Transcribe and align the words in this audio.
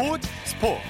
스포츠 0.00 0.28
스포츠. 0.44 0.80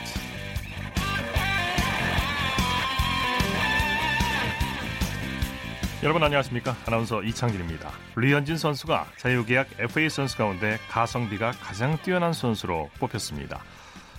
여러분 6.05 6.23
안녕하십니까? 6.23 6.77
아나운서 6.87 7.21
이창진입니다. 7.25 7.91
류현진 8.15 8.57
선수가 8.57 9.07
자유계약 9.17 9.81
FA 9.81 10.09
선수 10.09 10.37
가운데 10.37 10.79
가성비가 10.89 11.51
가장 11.51 11.99
뛰어난 12.03 12.33
선수로 12.33 12.89
뽑혔습니다. 13.01 13.65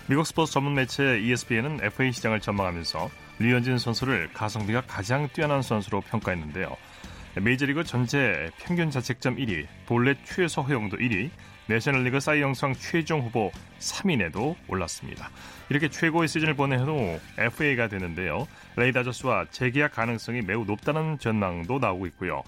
미국 0.08 0.28
스포츠 0.28 0.52
전문 0.52 0.74
매체 0.74 1.22
ESPN은 1.22 1.80
FA 1.84 2.12
시장을 2.12 2.42
전망하면서 2.42 3.10
류현진 3.40 3.78
선수를 3.78 4.34
가성비가 4.34 4.82
가장 4.82 5.30
뛰어난 5.30 5.62
선수로 5.62 6.02
평가했는데요. 6.02 6.76
메이저리그 7.42 7.86
전체 7.86 8.52
평균 8.60 8.92
자책점 8.92 9.38
1위, 9.38 9.68
볼넷 9.86 10.18
최소 10.26 10.62
허용도 10.62 10.98
1위, 10.98 11.30
내셔널리그 11.72 12.20
사이영상 12.20 12.74
최종 12.74 13.22
후보 13.22 13.50
3인에도 13.80 14.56
올랐습니다. 14.68 15.30
이렇게 15.70 15.88
최고의 15.88 16.28
시즌을 16.28 16.54
보내도 16.54 17.18
FA가 17.38 17.88
되는데요. 17.88 18.46
LA 18.76 18.92
다저스와 18.92 19.46
재계약 19.52 19.94
가능성이 19.94 20.42
매우 20.42 20.66
높다는 20.66 21.18
전망도 21.18 21.80
나오고 21.80 22.08
있고요. 22.08 22.44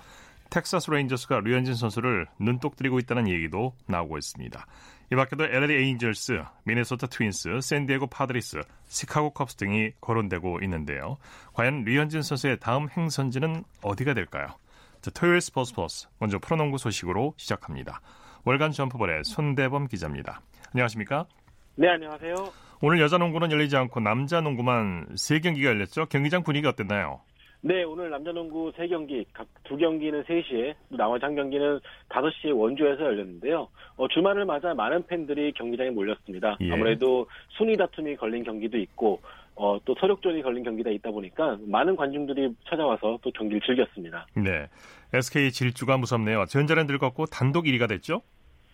텍사스 0.49 0.91
레인저스가 0.91 1.40
류현진 1.40 1.76
선수를 1.76 2.27
눈독 2.38 2.76
들이고 2.76 2.99
있다는 2.99 3.30
얘기도 3.30 3.73
나오고 3.88 4.18
있습니다. 4.18 4.66
이 5.13 5.16
밖에도 5.16 5.46
LA 5.46 5.71
에인절스, 5.71 6.44
미네소타 6.66 7.08
트윈스, 7.08 7.62
샌디에고 7.62 8.08
파드리스, 8.08 8.62
시카고 8.90 9.30
컵스 9.32 9.55
등이 9.55 9.91
거론되고 10.02 10.60
있는데요. 10.63 11.18
과연 11.54 11.85
류현진 11.85 12.24
선수의 12.24 12.60
다음 12.60 12.90
행선지는 12.90 13.63
어디가 13.82 14.13
될까요? 14.15 14.48
토요일 15.13 15.40
스포츠 15.40 15.74
플러스 15.74 16.08
먼저 16.20 16.40
프로농구 16.40 16.77
소식으로 16.77 17.34
시작합니다. 17.37 18.02
월간 18.46 18.72
점프볼의 18.72 19.24
손대범 19.24 19.88
기자입니다. 19.88 20.41
안녕하십니까? 20.74 21.26
네, 21.76 21.88
안녕하세요. 21.88 22.36
오늘 22.82 22.99
여자 22.99 23.18
농구는 23.18 23.52
열리지 23.52 23.77
않고 23.77 24.02
남자 24.02 24.41
농구만 24.41 25.08
3경기가 25.12 25.63
열렸죠. 25.63 26.08
경기장 26.08 26.44
분위기 26.44 26.68
어땠나요? 26.68 27.21
네, 27.62 27.84
오늘 27.84 28.10
남자 28.10 28.34
농구 28.34 28.74
3경기, 28.74 29.26
각 29.32 29.48
2경기는 29.64 30.26
3시에, 30.26 30.76
나머지 30.90 31.24
한 31.24 31.34
경기는 31.34 31.80
5시에 32.10 32.54
원주에서 32.54 33.04
열렸는데요. 33.04 33.70
어, 33.96 34.08
주말을 34.10 34.44
맞아 34.44 34.74
많은 34.74 35.08
팬들이 35.08 35.54
경기장에 35.54 35.90
몰렸습니다. 35.91 36.58
예. 36.60 36.74
아무래도 36.74 37.26
순위 37.58 37.77
다툼이 37.77 38.18
걸린 38.18 38.44
경기도 38.44 38.77
있고, 38.77 39.21
어, 39.55 39.80
또 39.86 39.96
서력전이 39.98 40.41
걸린 40.41 40.66
경기가 40.66 40.90
있다 40.90 41.12
보니까 41.12 41.58
많은 41.66 41.96
관중들이 41.96 42.54
찾아와서 42.68 43.18
또 43.21 43.32
경기를 43.32 43.62
즐겼습니다. 43.62 44.27
네. 44.36 44.68
SK 45.13 45.51
질주가 45.51 45.97
무섭네요. 45.97 46.45
전자랜드를 46.45 46.99
꺾고 46.99 47.27
단독 47.27 47.65
1위가 47.65 47.87
됐죠? 47.87 48.21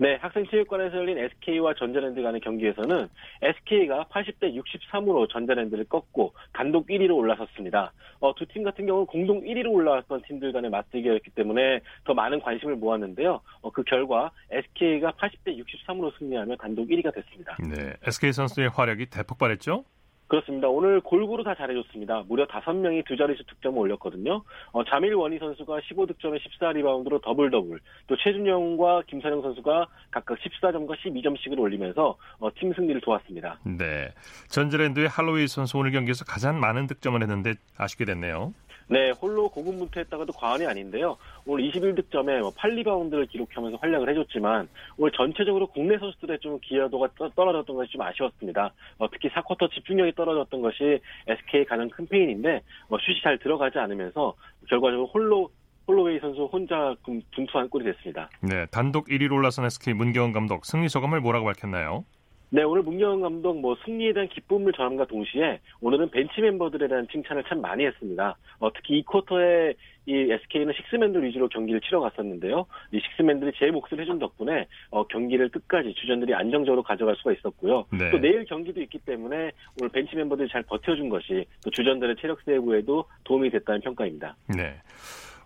네, 0.01 0.15
학생체육관에서 0.21 0.95
열린 0.95 1.17
SK와 1.17 1.73
전자랜드 1.73 2.21
간의 2.21 2.39
경기에서는 2.39 3.09
SK가 3.41 4.05
80대 4.09 4.55
63으로 4.55 5.29
전자랜드를 5.29 5.83
꺾고 5.89 6.33
단독 6.53 6.87
1위로 6.87 7.17
올라섰습니다. 7.17 7.91
어, 8.21 8.33
두 8.35 8.45
팀 8.45 8.63
같은 8.63 8.85
경우는 8.85 9.07
공동 9.07 9.41
1위로 9.41 9.69
올라왔던 9.73 10.21
팀들 10.25 10.53
간의 10.53 10.69
맞대결이었기 10.69 11.31
때문에 11.31 11.81
더 12.05 12.13
많은 12.13 12.39
관심을 12.39 12.77
모았는데요. 12.77 13.41
어, 13.61 13.71
그 13.71 13.83
결과 13.83 14.31
SK가 14.51 15.11
80대 15.11 15.61
63으로 15.61 16.17
승리하며 16.17 16.55
단독 16.55 16.87
1위가 16.87 17.13
됐습니다. 17.13 17.57
네, 17.59 17.93
SK 18.07 18.31
선수의 18.31 18.69
활약이 18.69 19.07
대폭발했죠? 19.07 19.83
그렇습니다. 20.29 20.69
오늘 20.69 21.01
골고루 21.01 21.43
다 21.43 21.55
잘해줬습니다. 21.55 22.23
무려 22.27 22.45
5명이 22.45 23.03
두 23.05 23.17
자릿수 23.17 23.43
득점을 23.45 23.77
올렸거든요. 23.77 24.43
어, 24.71 24.83
자밀 24.85 25.15
워니 25.15 25.39
선수가 25.39 25.79
15득점에 25.79 26.39
14리바운드로 26.39 27.21
더블 27.23 27.49
더블, 27.49 27.79
또 28.07 28.15
최준용과 28.15 29.03
김선형 29.07 29.41
선수가 29.41 29.87
각각 30.11 30.37
14점과 30.39 30.95
12점씩을 30.99 31.59
올리면서 31.59 32.15
어, 32.37 32.49
팀 32.55 32.71
승리를 32.73 33.01
도왔습니다. 33.01 33.59
네. 33.65 34.13
전자랜드의 34.49 35.07
할로웨이 35.07 35.47
선수 35.47 35.79
오늘 35.79 35.91
경기에서 35.91 36.23
가장 36.25 36.59
많은 36.59 36.85
득점을 36.85 37.19
했는데 37.19 37.55
아쉽게 37.75 38.05
됐네요. 38.05 38.53
네, 38.89 39.11
홀로 39.11 39.49
고군분투했다고 39.49 40.16
해도 40.16 40.33
과언이 40.33 40.65
아닌데요. 40.65 41.15
오늘 41.45 41.69
21득점에 41.69 42.41
뭐 42.41 42.51
8리바운드를 42.51 43.29
기록하면서 43.29 43.77
활약을 43.77 44.09
해줬지만 44.09 44.67
오늘 44.97 45.11
전체적으로 45.11 45.67
국내 45.67 45.97
선수들의 45.99 46.39
좀 46.39 46.59
기여도가 46.59 47.09
떨어졌던 47.35 47.75
것이 47.75 47.91
좀 47.91 48.01
아쉬웠습니다. 48.01 48.73
어, 48.97 49.07
특히 49.11 49.29
4쿼터 49.29 49.71
집중력이 49.71 50.13
떨어졌던 50.13 50.61
것이 50.61 50.99
SK의 51.27 51.65
가장 51.65 51.87
큰 51.89 52.07
페인인데 52.07 52.61
어, 52.89 52.97
슛이 52.97 53.21
잘 53.21 53.37
들어가지 53.37 53.77
않으면서 53.77 54.33
결과적으로 54.67 55.07
홀로 55.07 55.49
홀로웨이 55.87 56.19
선수 56.19 56.45
혼자 56.45 56.95
분투한 57.03 57.69
꼴이 57.69 57.83
됐습니다. 57.83 58.29
네, 58.41 58.67
단독 58.67 59.07
1위로 59.07 59.33
올라선 59.33 59.65
SK 59.65 59.93
문경원 59.95 60.33
감독 60.33 60.65
승리 60.65 60.87
소감을 60.87 61.19
뭐라고 61.19 61.45
밝혔나요? 61.45 62.05
네, 62.51 62.63
오늘 62.63 62.81
문경원 62.81 63.21
감독 63.21 63.59
뭐 63.59 63.77
승리에 63.85 64.13
대한 64.13 64.27
기쁨을 64.27 64.73
전함과 64.73 65.05
동시에 65.05 65.59
오늘은 65.81 66.09
벤치 66.09 66.41
멤버들에 66.41 66.87
대한 66.87 67.07
칭찬을 67.11 67.43
참 67.47 67.61
많이 67.61 67.85
했습니다. 67.85 68.35
어, 68.59 68.73
특히 68.73 68.97
이 68.97 69.03
쿼터에 69.03 69.75
이 70.07 70.31
SK는 70.31 70.73
식스맨들 70.73 71.23
위주로 71.23 71.47
경기를 71.47 71.79
치러 71.81 71.99
갔었는데요. 71.99 72.65
이 72.91 72.99
식스맨들이 72.99 73.51
제 73.55 73.69
몫을 73.69 74.01
해준 74.01 74.17
덕분에 74.17 74.65
어, 74.89 75.05
경기를 75.05 75.49
끝까지 75.49 75.93
주전들이 75.93 76.33
안정적으로 76.33 76.81
가져갈 76.81 77.15
수가 77.17 77.33
있었고요. 77.33 77.85
네. 77.91 78.09
또 78.09 78.17
내일 78.17 78.45
경기도 78.45 78.81
있기 78.81 78.97
때문에 78.99 79.51
오늘 79.79 79.89
벤치 79.91 80.15
멤버들이 80.15 80.49
잘 80.49 80.63
버텨준 80.63 81.09
것이 81.09 81.45
또 81.63 81.69
주전들의 81.69 82.15
체력 82.19 82.41
세이브에도 82.41 83.05
도움이 83.25 83.51
됐다는 83.51 83.81
평가입니다. 83.81 84.35
네. 84.57 84.81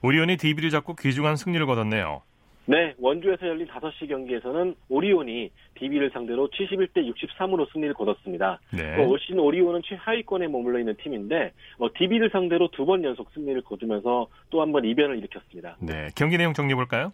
오리온이 0.02 0.38
DB를 0.38 0.70
잡고 0.70 0.96
귀중한 0.96 1.36
승리를 1.36 1.66
거뒀네요. 1.66 2.22
네, 2.66 2.94
원주에서 2.98 3.46
열린 3.48 3.68
5시 3.68 4.08
경기에서는 4.08 4.76
오리온이 4.88 5.52
DB를 5.76 6.12
상대로 6.12 6.48
71대 6.48 7.12
63으로 7.14 7.70
승리를 7.74 7.94
거뒀습니다. 7.94 8.60
네. 8.72 8.96
어, 8.98 9.08
올 9.08 9.20
시즌 9.20 9.40
오리온은 9.40 9.82
최하위권에 9.84 10.48
머물러 10.48 10.80
있는 10.80 10.96
팀인데 10.96 11.52
어, 11.80 11.88
DB를 11.94 12.30
상대로 12.30 12.70
두 12.72 12.86
번 12.86 13.04
연속 13.04 13.30
승리를 13.34 13.62
거두면서 13.64 14.28
또 14.50 14.62
한 14.62 14.72
번 14.72 14.86
이변을 14.86 15.18
일으켰습니다. 15.18 15.76
네, 15.82 16.08
경기 16.16 16.38
내용 16.38 16.54
정리해 16.54 16.76
볼까요? 16.76 17.12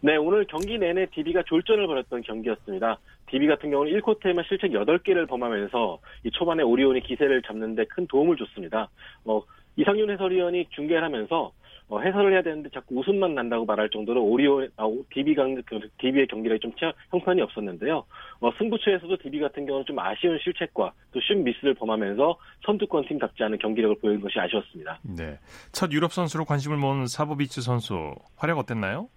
네, 0.00 0.16
오늘 0.16 0.44
경기 0.46 0.78
내내 0.78 1.06
DB가 1.06 1.42
졸전을 1.46 1.86
벌였던 1.86 2.22
경기였습니다. 2.22 2.98
DB 3.30 3.46
같은 3.46 3.70
경우는 3.70 3.92
1쿼터에만 4.00 4.46
실책 4.46 4.72
8개를 4.72 5.28
범하면서 5.28 5.98
이 6.24 6.30
초반에 6.30 6.62
오리온이 6.62 7.00
기세를 7.02 7.42
잡는 7.42 7.74
데 7.76 7.84
큰 7.84 8.06
도움을 8.08 8.36
줬습니다. 8.36 8.88
어, 9.24 9.42
이상윤 9.76 10.10
해설위원이 10.10 10.66
중계를 10.70 11.04
하면서 11.04 11.52
어, 11.88 12.00
해설을 12.00 12.32
해야 12.32 12.42
되는데 12.42 12.68
자꾸 12.70 12.96
웃음만 12.98 13.34
난다고 13.34 13.64
말할 13.64 13.88
정도로 13.90 14.22
오리온, 14.22 14.68
아, 14.76 14.84
DB 15.14 15.34
강, 15.34 15.54
그, 15.66 15.80
DB의 15.98 16.26
경기력이 16.26 16.60
좀 16.60 16.72
형편이 17.10 17.40
없었는데요. 17.40 18.04
어, 18.40 18.50
승부처에서도 18.58 19.16
DB 19.18 19.40
같은 19.40 19.64
경우는 19.66 19.86
좀 19.86 19.98
아쉬운 19.98 20.38
실책과 20.42 20.92
또 21.12 21.20
슛 21.20 21.36
미스를 21.38 21.74
범하면서 21.74 22.38
선두권 22.66 23.06
팀답지 23.06 23.42
않은 23.42 23.58
경기력을 23.58 23.96
보인 24.00 24.20
것이 24.20 24.38
아쉬웠습니다. 24.38 24.98
네. 25.02 25.38
첫 25.72 25.90
유럽 25.92 26.12
선수로 26.12 26.44
관심을 26.44 26.76
모은 26.76 27.06
사보비치 27.06 27.62
선수 27.62 28.14
활약 28.36 28.58
어땠나요? 28.58 29.08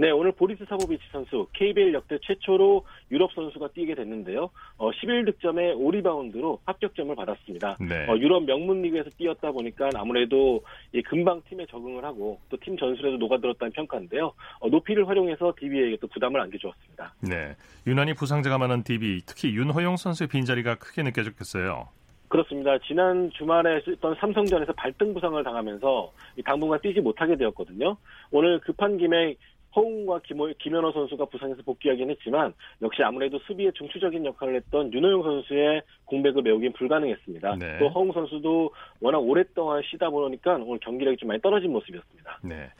네, 0.00 0.12
오늘 0.12 0.30
보리스 0.30 0.64
사보비치 0.64 1.02
선수 1.10 1.48
KBL 1.54 1.92
역대 1.92 2.18
최초로 2.22 2.84
유럽 3.10 3.32
선수가 3.32 3.70
뛰게 3.74 3.96
됐는데요. 3.96 4.48
어, 4.76 4.90
11득점에 4.92 5.74
5리바운드로 5.74 6.60
합격점을 6.66 7.16
받았습니다. 7.16 7.78
네. 7.80 8.06
어, 8.08 8.16
유럽 8.16 8.44
명문 8.44 8.80
리그에서 8.82 9.10
뛰었다 9.18 9.50
보니까 9.50 9.88
아무래도 9.96 10.62
이 10.92 11.02
금방 11.02 11.42
팀에 11.48 11.66
적응을 11.66 12.04
하고 12.04 12.38
또 12.48 12.56
팀 12.58 12.76
전술에도 12.76 13.16
녹아들었다는 13.16 13.72
평가인데요. 13.72 14.32
어, 14.60 14.68
높이를 14.68 15.08
활용해서 15.08 15.54
DB에게 15.58 15.96
또 16.00 16.06
부담을 16.06 16.40
안겨주었습니다. 16.42 17.14
네, 17.28 17.56
유난히 17.84 18.14
부상자가 18.14 18.56
많은 18.56 18.84
DB, 18.84 19.22
특히 19.26 19.50
윤호영 19.52 19.96
선수의 19.96 20.28
빈자리가 20.28 20.76
크게 20.76 21.02
느껴졌겠어요. 21.02 21.88
그렇습니다. 22.28 22.78
지난 22.86 23.30
주말에 23.32 23.80
있던 23.88 24.14
삼성전에서 24.20 24.74
발등 24.74 25.12
부상을 25.14 25.42
당하면서 25.42 26.12
당분간 26.44 26.78
뛰지 26.82 27.00
못하게 27.00 27.36
되었거든요. 27.36 27.96
오늘 28.30 28.60
급한 28.60 28.98
김에 28.98 29.34
허웅과 29.78 30.20
김호, 30.24 30.50
김현호 30.58 30.92
선수가 30.92 31.26
부상해서 31.26 31.62
복귀하긴 31.62 32.10
했지만 32.10 32.52
역시 32.82 33.02
아무래도 33.02 33.38
수비에 33.40 33.70
중추적인 33.72 34.24
역할을 34.26 34.56
했던 34.56 34.92
윤호영 34.92 35.22
선수의 35.22 35.82
공백을 36.06 36.42
메우긴 36.42 36.72
불가능했습니다. 36.72 37.56
네. 37.56 37.78
또 37.78 37.88
허웅 37.88 38.12
선수도 38.12 38.70
워낙 39.00 39.18
오랫동안 39.18 39.82
쉬다 39.90 40.10
보니까 40.10 40.54
오늘 40.56 40.78
경기력이 40.80 41.16
좀 41.18 41.28
많이 41.28 41.40
떨어진 41.40 41.72
모습이었습니다. 41.72 42.40
네. 42.42 42.70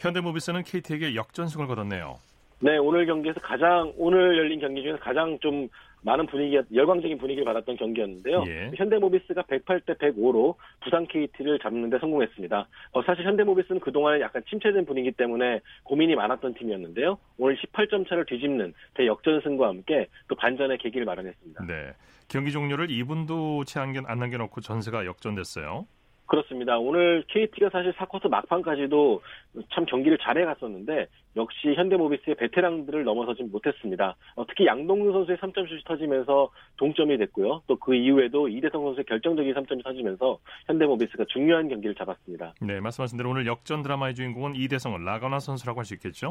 현대모비스는 0.00 0.62
KT에게 0.64 1.14
역전승을 1.14 1.66
거뒀네요. 1.66 2.18
네, 2.60 2.76
오늘 2.76 3.06
경기에서 3.06 3.38
가장 3.40 3.92
오늘 3.96 4.36
열린 4.36 4.58
경기 4.58 4.82
중에서 4.82 4.98
가장 4.98 5.38
좀 5.38 5.68
많은 6.02 6.26
분위기, 6.26 6.58
열광적인 6.72 7.18
분위기를 7.18 7.44
받았던 7.44 7.76
경기였는데요. 7.76 8.44
예. 8.46 8.70
현대모비스가 8.76 9.42
108대 9.42 9.98
105로 9.98 10.54
부산 10.82 11.06
KT를 11.06 11.58
잡는 11.58 11.90
데 11.90 11.98
성공했습니다. 11.98 12.68
어, 12.92 13.02
사실 13.02 13.24
현대모비스는 13.24 13.80
그동안에 13.80 14.20
약간 14.20 14.42
침체된 14.48 14.86
분위기 14.86 15.10
때문에 15.12 15.60
고민이 15.84 16.14
많았던 16.14 16.54
팀이었는데요. 16.54 17.18
오늘 17.38 17.56
18점 17.56 18.08
차를 18.08 18.26
뒤집는 18.26 18.74
대역전승과 18.94 19.68
함께 19.68 20.06
또 20.28 20.34
반전의 20.36 20.78
계기를 20.78 21.04
마련했습니다. 21.04 21.66
네. 21.66 21.92
경기 22.28 22.52
종료를 22.52 22.88
2분도 22.88 23.66
채 23.66 23.80
안 23.80 24.18
남겨놓고 24.18 24.60
전세가 24.60 25.06
역전됐어요. 25.06 25.86
그렇습니다. 26.26 26.78
오늘 26.78 27.24
KT가 27.28 27.70
사실 27.70 27.92
4쿼터 27.94 28.28
막판까지도 28.28 29.22
참 29.72 29.86
경기를 29.86 30.18
잘해 30.18 30.44
갔었는데 30.44 31.06
역시 31.38 31.72
현대모비스의 31.74 32.34
베테랑들을 32.36 33.04
넘어서진 33.04 33.50
못했습니다. 33.50 34.16
어, 34.34 34.44
특히 34.46 34.66
양동근 34.66 35.12
선수의 35.12 35.38
3점슛이 35.38 35.86
터지면서 35.86 36.50
동점이 36.76 37.16
됐고요. 37.16 37.62
또 37.66 37.78
그 37.78 37.94
이후에도 37.94 38.48
이대성 38.48 38.82
선수의 38.84 39.04
결정적인 39.06 39.54
3점이 39.54 39.82
터지면서 39.84 40.38
현대모비스가 40.66 41.24
중요한 41.28 41.68
경기를 41.68 41.94
잡았습니다. 41.94 42.52
네, 42.60 42.80
말씀하신 42.80 43.16
대로 43.16 43.30
오늘 43.30 43.46
역전 43.46 43.82
드라마의 43.82 44.14
주인공은 44.14 44.56
이대성은 44.56 45.04
라건아 45.04 45.38
선수라고 45.38 45.78
할 45.80 45.84
수 45.84 45.94
있겠죠? 45.94 46.30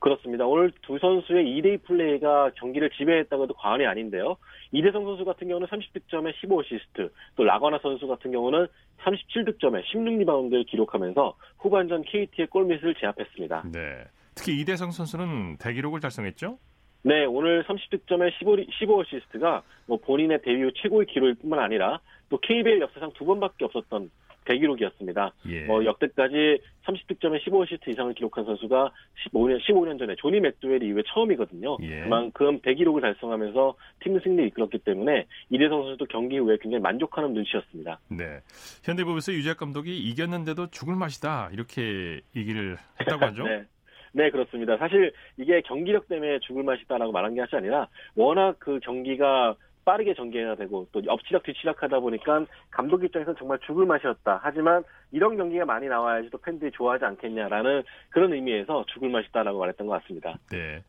그렇습니다. 0.00 0.44
오늘 0.46 0.70
두 0.82 0.98
선수의 0.98 1.44
2대2 1.46 1.82
플레이가 1.84 2.50
경기를 2.56 2.90
지배했다고 2.90 3.44
해도 3.44 3.54
과언이 3.54 3.86
아닌데요. 3.86 4.36
이대성 4.72 5.04
선수 5.04 5.24
같은 5.24 5.48
경우는 5.48 5.66
30득점에 5.68 6.34
15어시스트, 6.42 7.10
또 7.36 7.44
라건아 7.44 7.78
선수 7.82 8.06
같은 8.06 8.30
경우는 8.32 8.66
37득점에 9.02 9.82
16리바운드를 9.84 10.66
기록하면서 10.66 11.34
후반전 11.58 12.02
KT의 12.02 12.48
골밑을 12.48 12.94
제압했습니다. 13.00 13.64
네. 13.72 14.04
특히 14.38 14.60
이대성 14.60 14.92
선수는 14.92 15.56
대기록을 15.58 16.00
달성했죠? 16.00 16.58
네, 17.02 17.24
오늘 17.24 17.64
30득점에 17.64 18.32
15, 18.38 18.56
15어시스트가 18.56 19.62
뭐 19.86 19.98
본인의 19.98 20.42
데뷔 20.42 20.62
후 20.62 20.70
최고의 20.74 21.06
기록일 21.06 21.34
뿐만 21.34 21.58
아니라 21.58 22.00
또 22.28 22.38
KBL 22.38 22.80
역사상 22.80 23.12
두 23.14 23.24
번밖에 23.24 23.64
없었던 23.64 24.10
대기록이었습니다. 24.44 25.34
예. 25.48 25.64
뭐 25.66 25.84
역대까지 25.84 26.60
30득점에 26.86 27.44
15어시스트 27.44 27.88
이상을 27.88 28.14
기록한 28.14 28.44
선수가 28.46 28.92
15년 29.26 29.60
15년 29.60 29.98
전에 29.98 30.14
조니 30.16 30.40
맥도웰 30.40 30.82
이후에 30.82 31.02
처음이거든요. 31.12 31.76
예. 31.82 32.02
그만큼 32.04 32.60
대기록을 32.62 33.02
달성하면서 33.02 33.74
팀 34.00 34.18
승리를 34.20 34.46
이끌었기 34.48 34.78
때문에 34.78 35.26
이대성 35.50 35.82
선수도 35.82 36.06
경기 36.06 36.38
후에 36.38 36.56
굉장히 36.60 36.80
만족하는 36.82 37.34
눈치였습니다. 37.34 38.00
네. 38.08 38.40
현대부에서 38.84 39.32
유재학 39.32 39.58
감독이 39.58 39.98
이겼는데도 39.98 40.70
죽을 40.70 40.96
맛이다 40.96 41.50
이렇게 41.52 42.20
얘기를 42.34 42.78
했다고 43.00 43.26
하죠. 43.26 43.42
네. 43.48 43.66
네, 44.12 44.30
그렇습니다. 44.30 44.76
사실 44.76 45.12
이게 45.36 45.60
경기력 45.62 46.08
때문에 46.08 46.38
죽을 46.40 46.62
맛이다라고 46.62 47.12
말한 47.12 47.34
게 47.34 47.42
아니라 47.52 47.88
워낙 48.14 48.56
그 48.58 48.78
경기가 48.80 49.54
빠르게 49.84 50.12
전개가 50.12 50.56
되고 50.56 50.86
또 50.92 51.00
엎치락 51.06 51.44
뒤치락 51.44 51.82
하다 51.82 52.00
보니까 52.00 52.44
감독 52.70 53.02
입장에서는 53.02 53.38
정말 53.38 53.58
죽을 53.64 53.86
맛이었다. 53.86 54.38
하지만 54.42 54.84
이런 55.12 55.38
경기가 55.38 55.64
많이 55.64 55.86
나와야지 55.86 56.28
또 56.28 56.36
팬들이 56.36 56.70
좋아하지 56.72 57.06
않겠냐라는 57.06 57.82
그런 58.10 58.34
의미에서 58.34 58.84
죽을 58.92 59.08
맛이다라고 59.08 59.58
말했던 59.58 59.86
것 59.86 60.02
같습니다. 60.02 60.38
네. 60.50 60.82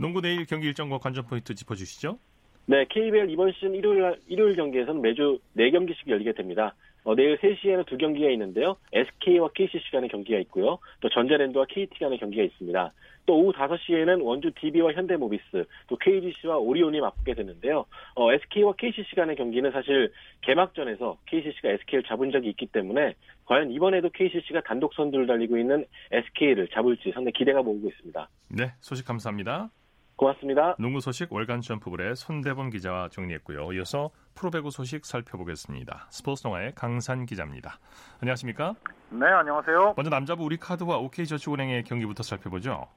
농구 0.00 0.22
내일 0.22 0.46
경기 0.46 0.66
일정과 0.68 0.96
관전 0.96 1.26
포인트 1.26 1.54
짚어주시죠. 1.54 2.18
네, 2.64 2.86
KBL 2.88 3.28
이번 3.30 3.52
시즌 3.52 3.74
일요일, 3.74 4.18
일요일 4.28 4.56
경기에서는 4.56 5.02
매주 5.02 5.38
4경기씩 5.56 6.08
열리게 6.08 6.32
됩니다. 6.32 6.74
어, 7.08 7.14
내일 7.14 7.38
3시에는 7.38 7.86
두 7.86 7.96
경기가 7.96 8.28
있는데요. 8.32 8.76
SK와 8.92 9.48
KCC 9.54 9.92
간의 9.92 10.10
경기가 10.10 10.38
있고요. 10.40 10.78
또 11.00 11.08
전자랜드와 11.08 11.64
KT 11.64 11.98
간의 11.98 12.18
경기가 12.18 12.42
있습니다. 12.42 12.92
또 13.24 13.38
오후 13.38 13.50
5시에는 13.54 14.22
원주 14.22 14.50
DB와 14.60 14.92
현대모비스, 14.92 15.64
또 15.86 15.96
KGC와 15.96 16.58
오리온이 16.58 17.00
맞붙게 17.00 17.32
되는데요. 17.32 17.86
어, 18.14 18.30
SK와 18.30 18.74
KCC 18.74 19.14
간의 19.16 19.36
경기는 19.36 19.70
사실 19.70 20.12
개막전에서 20.42 21.16
KCC가 21.24 21.70
SK를 21.70 22.02
잡은 22.02 22.30
적이 22.30 22.50
있기 22.50 22.66
때문에 22.66 23.14
과연 23.46 23.70
이번에도 23.70 24.10
KCC가 24.10 24.60
단독 24.60 24.92
선두를 24.92 25.26
달리고 25.26 25.56
있는 25.56 25.86
SK를 26.12 26.68
잡을지 26.68 27.10
상당히 27.12 27.32
기대가 27.32 27.62
모으고 27.62 27.88
있습니다. 27.88 28.28
네, 28.50 28.72
소식 28.80 29.06
감사합니다. 29.06 29.70
고맙습니다. 30.18 30.74
농구 30.78 31.00
소식 31.00 31.32
월간 31.32 31.60
점프볼의 31.60 32.16
손대범 32.16 32.70
기자와 32.70 33.08
정리했고요. 33.08 33.72
이어서 33.72 34.10
프로배구 34.34 34.70
소식 34.70 35.06
살펴보겠습니다. 35.06 36.08
스포츠 36.10 36.42
동아의 36.42 36.74
강산 36.74 37.24
기자입니다. 37.24 37.78
안녕하십니까? 38.20 38.74
네, 39.10 39.26
안녕하세요. 39.26 39.94
먼저 39.96 40.10
남자부 40.10 40.44
우리카드와 40.44 40.98
OK저축은행의 40.98 41.84
경기부터 41.84 42.24
살펴보죠. 42.24 42.88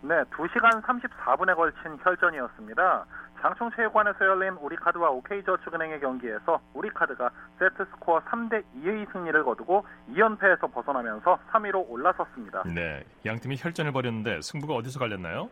네, 0.00 0.14
2시간 0.24 0.82
34분에 0.82 1.54
걸친 1.54 1.98
혈전이었습니다. 2.02 3.06
장충체육관에서 3.40 4.24
열린 4.24 4.54
우리카드와 4.54 5.10
OK저축은행의 5.10 6.00
경기에서 6.00 6.60
우리카드가 6.72 7.30
세트스코어 7.58 8.20
3대 8.20 8.64
2의 8.82 9.12
승리를 9.12 9.44
거두고 9.44 9.86
2연패에서 10.10 10.72
벗어나면서 10.72 11.38
3위로 11.52 11.84
올라섰습니다. 11.88 12.62
네, 12.74 13.04
양 13.26 13.38
팀이 13.38 13.56
혈전을 13.58 13.92
벌였는데 13.92 14.40
승부가 14.40 14.74
어디서 14.74 14.98
갈렸나요? 14.98 15.50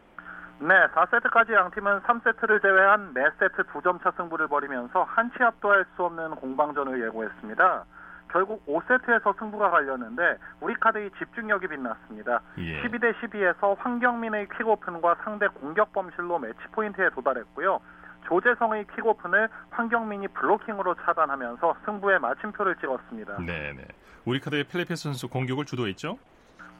네, 0.62 0.87
4세트까지 0.94 1.53
양 1.55 1.70
팀은 1.73 2.00
3세트를 2.03 2.62
제외한 2.62 3.12
매 3.12 3.23
세트 3.38 3.64
2점 3.64 4.00
차 4.03 4.12
승부를 4.17 4.47
벌이면서 4.47 5.03
한치 5.03 5.43
앞도 5.43 5.70
할 5.70 5.85
수 5.97 6.05
없는 6.05 6.37
공방전을 6.37 7.03
예고했습니다. 7.06 7.85
결국 8.31 8.64
5세트에서 8.67 9.37
승부가 9.38 9.70
갈렸는데 9.70 10.38
우리 10.61 10.75
카드의 10.75 11.11
집중력이 11.19 11.67
빛났습니다. 11.67 12.41
예. 12.59 12.82
12대 12.82 13.12
12에서 13.20 13.76
황경민의 13.79 14.49
퀵오픈과 14.56 15.17
상대 15.25 15.49
공격 15.49 15.93
범실로 15.93 16.38
매치 16.38 16.59
포인트에 16.70 17.11
도달했고요. 17.11 17.81
조재성의 18.29 18.87
퀵오픈을 18.94 19.49
황경민이 19.70 20.29
블로킹으로 20.29 20.94
차단하면서 21.05 21.76
승부에 21.85 22.19
마침표를 22.19 22.76
찍었습니다. 22.76 23.38
네 23.41 23.73
네. 23.76 23.85
우리 24.25 24.38
카드의 24.41 24.64
펠리페 24.64 24.94
선수 24.94 25.29
공격을 25.29 25.64
주도했죠? 25.64 26.17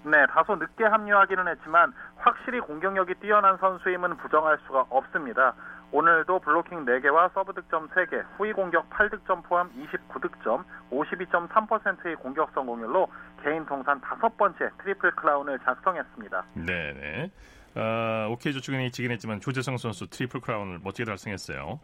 네, 0.05 0.27
다소 0.27 0.57
늦게 0.57 0.85
합류하기는 0.85 1.49
했지만 1.49 1.93
확실히 2.17 2.61
공격력이 2.61 3.15
뛰어난 3.17 3.57
선수임은 3.59 4.17
부정할 4.17 4.59
수가 4.67 4.87
없습니다. 4.91 5.55
오늘도 5.93 6.41
블로킹 6.41 6.87
4개와 6.87 7.33
서브 7.35 7.53
득점 7.53 7.89
3개, 7.91 8.25
후위 8.37 8.53
공격 8.53 8.89
8득점 8.91 9.45
포함 9.45 9.71
29득점, 9.75 10.65
52.3%의 10.91 12.17
공격 12.17 12.51
성공률로 12.55 13.09
개인 13.43 13.67
통산 13.67 14.01
다섯 14.01 14.37
번째 14.37 14.71
트리플 14.83 15.15
크라운을 15.17 15.59
작성했습니다. 15.61 16.45
네네. 16.55 17.31
어, 17.75 18.29
오케이 18.31 18.53
저축은행이 18.55 18.91
지긴 18.91 19.13
했지만 19.13 19.41
조재성 19.41 19.77
선수 19.77 20.09
트리플 20.09 20.41
크라운을 20.41 20.81
멋지게 20.83 21.05
달성했어요. 21.05 21.79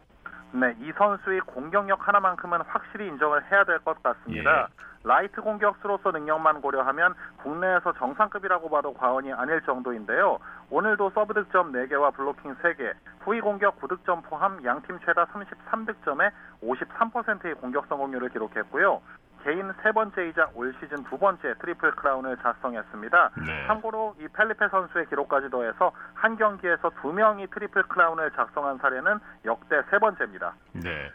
네, 0.51 0.75
이 0.79 0.91
선수의 0.97 1.41
공격력 1.41 2.07
하나만큼은 2.07 2.61
확실히 2.67 3.07
인정을 3.07 3.51
해야 3.51 3.63
될 3.63 3.79
것 3.79 4.01
같습니다. 4.01 4.67
예. 4.69 4.89
라이트 5.03 5.41
공격수로서 5.41 6.11
능력만 6.11 6.59
고려하면 6.59 7.13
국내에서 7.37 7.93
정상급이라고 7.93 8.69
봐도 8.69 8.93
과언이 8.93 9.31
아닐 9.31 9.61
정도인데요. 9.61 10.39
오늘도 10.69 11.11
서브 11.11 11.33
득점 11.33 11.71
4개와 11.71 12.13
블로킹 12.13 12.55
3개, 12.55 12.93
후위 13.21 13.39
공격 13.39 13.79
9득점 13.79 14.23
포함 14.23 14.61
양팀 14.65 14.99
최다 15.05 15.27
33득점에 15.27 16.31
53%의 16.61 17.53
공격 17.55 17.85
성공률을 17.87 18.29
기록했고요. 18.29 19.01
개인 19.43 19.71
세 19.81 19.91
번째이자 19.91 20.51
올 20.53 20.73
시즌 20.79 21.03
두 21.05 21.17
번째 21.17 21.53
트리플 21.59 21.91
크라운을 21.91 22.37
작성했습니다. 22.37 23.31
네. 23.45 23.67
참고로 23.67 24.15
이 24.19 24.27
펠리페 24.27 24.67
선수의 24.69 25.07
기록까지 25.07 25.49
더해서 25.49 25.91
한 26.13 26.35
경기에서 26.37 26.91
두 27.01 27.13
명이 27.13 27.47
트리플 27.47 27.83
크라운을 27.83 28.31
작성한 28.31 28.77
사례는 28.77 29.19
역대 29.45 29.81
세 29.89 29.99
번째입니다. 29.99 30.53
네. 30.73 31.09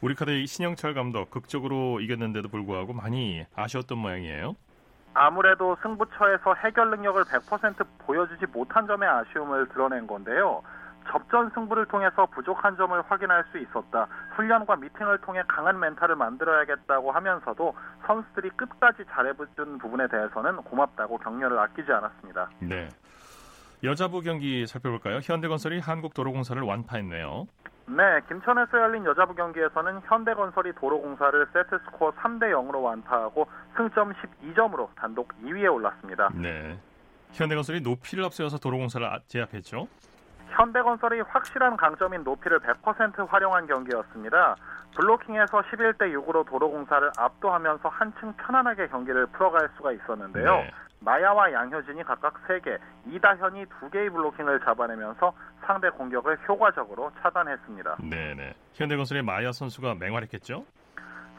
우리 0.00 0.14
카드의 0.14 0.46
신영철 0.46 0.94
감독 0.94 1.30
극적으로 1.30 2.00
이겼는데도 2.00 2.48
불구하고 2.48 2.92
많이 2.92 3.46
아쉬웠던 3.56 3.98
모양이에요. 3.98 4.54
아무래도 5.14 5.76
승부처에서 5.82 6.54
해결 6.54 6.90
능력을 6.90 7.22
100% 7.24 7.86
보여주지 8.00 8.46
못한 8.46 8.86
점에 8.86 9.06
아쉬움을 9.06 9.68
드러낸 9.68 10.06
건데요. 10.06 10.62
접전 11.08 11.50
승부를 11.50 11.86
통해서 11.86 12.26
부족한 12.26 12.76
점을 12.76 13.00
확인할 13.02 13.44
수 13.52 13.58
있었다. 13.58 14.06
훈련과 14.36 14.76
미팅을 14.76 15.18
통해 15.18 15.42
강한 15.46 15.78
멘탈을 15.78 16.16
만들어야겠다고 16.16 17.12
하면서도 17.12 17.74
선수들이 18.06 18.50
끝까지 18.50 19.04
잘해준 19.10 19.78
부분에 19.78 20.08
대해서는 20.08 20.56
고맙다고 20.56 21.18
격려를 21.18 21.58
아끼지 21.58 21.92
않았습니다. 21.92 22.50
네. 22.60 22.88
여자부 23.82 24.22
경기 24.22 24.66
살펴볼까요? 24.66 25.20
현대건설이 25.22 25.80
한국도로공사를 25.80 26.60
완파했네요. 26.62 27.46
네, 27.86 28.02
김천에서 28.28 28.80
열린 28.80 29.04
여자부 29.04 29.34
경기에서는 29.34 30.00
현대건설이 30.06 30.72
도로공사를 30.74 31.46
세트 31.52 31.78
스코어 31.84 32.12
3대 32.12 32.44
0으로 32.44 32.82
완파하고 32.82 33.46
승점 33.76 34.14
12점으로 34.14 34.88
단독 34.96 35.28
2위에 35.42 35.70
올랐습니다. 35.72 36.30
네. 36.34 36.78
현대건설이 37.32 37.82
높이를 37.82 38.24
앞세워서 38.24 38.58
도로공사를 38.58 39.06
제압했죠. 39.26 39.86
현대건설이 40.56 41.20
확실한 41.22 41.76
강점인 41.76 42.22
높이를 42.22 42.60
100% 42.60 43.28
활용한 43.28 43.66
경기였습니다. 43.66 44.56
블로킹에서 44.96 45.62
11대 45.62 46.12
6으로 46.14 46.46
도로공사를 46.46 47.10
압도하면서 47.18 47.88
한층 47.88 48.32
편안하게 48.34 48.88
경기를 48.88 49.26
풀어갈 49.26 49.68
수가 49.76 49.92
있었는데요. 49.92 50.56
네. 50.56 50.70
마야와 51.00 51.52
양효진이 51.52 52.02
각각 52.04 52.34
3개, 52.46 52.78
이다현이 53.06 53.66
2개의 53.66 54.10
블로킹을 54.12 54.60
잡아내면서 54.60 55.34
상대 55.66 55.90
공격을 55.90 56.38
효과적으로 56.48 57.10
차단했습니다. 57.20 57.96
네네. 58.08 58.54
현대건설의 58.74 59.22
마야 59.22 59.52
선수가 59.52 59.96
맹활했겠죠? 59.96 60.64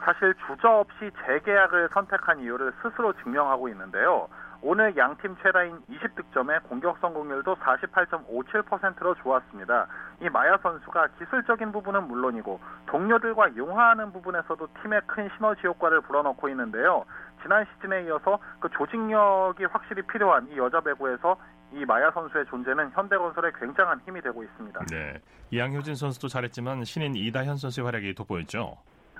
사실 0.03 0.35
주저 0.45 0.69
없이 0.69 1.09
재계약을 1.25 1.89
선택한 1.93 2.39
이유를 2.41 2.73
스스로 2.81 3.13
증명하고 3.23 3.69
있는데요. 3.69 4.27
오늘 4.67 4.97
양팀 4.97 5.35
최다인 5.43 5.77
20득점에 5.91 6.63
공격 6.63 6.97
성공률도 6.97 7.55
48.57%로 7.57 9.13
좋았습니다. 9.13 9.87
이 10.23 10.27
마야 10.27 10.57
선수가 10.57 11.09
기술적인 11.19 11.71
부분은 11.71 12.07
물론이고 12.07 12.59
동료들과 12.87 13.55
융화하는 13.55 14.11
부분에서도 14.11 14.67
팀에 14.81 15.01
큰 15.05 15.29
시너지 15.37 15.67
효과를 15.67 16.01
불어넣고 16.01 16.49
있는데요. 16.49 17.05
지난 17.43 17.63
시즌에 17.75 18.05
이어서 18.05 18.39
그 18.59 18.67
조직력이 18.69 19.65
확실히 19.65 20.01
필요한 20.01 20.47
이 20.51 20.57
여자 20.57 20.81
배구에서 20.81 21.37
이 21.71 21.85
마야 21.85 22.09
선수의 22.09 22.47
존재는 22.47 22.89
현대건설에 22.89 23.51
굉장한 23.59 24.01
힘이 24.07 24.19
되고 24.19 24.41
있습니다. 24.41 24.79
네, 24.89 25.21
이양효진 25.51 25.93
선수도 25.93 26.27
잘했지만 26.27 26.85
신인 26.85 27.13
이다현 27.13 27.57
선수의 27.57 27.85
활약이 27.85 28.15
돋보였죠. 28.15 28.77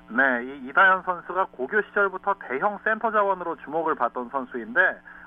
네, 0.10 0.24
이 0.44 0.70
이다현 0.70 1.04
선수가 1.04 1.50
고교 1.52 1.84
시절부터 1.84 2.36
대형 2.48 2.80
센터 2.84 3.12
자원으로 3.12 3.58
주목을 3.58 3.94
받던 3.94 4.30
선수인데 4.30 4.80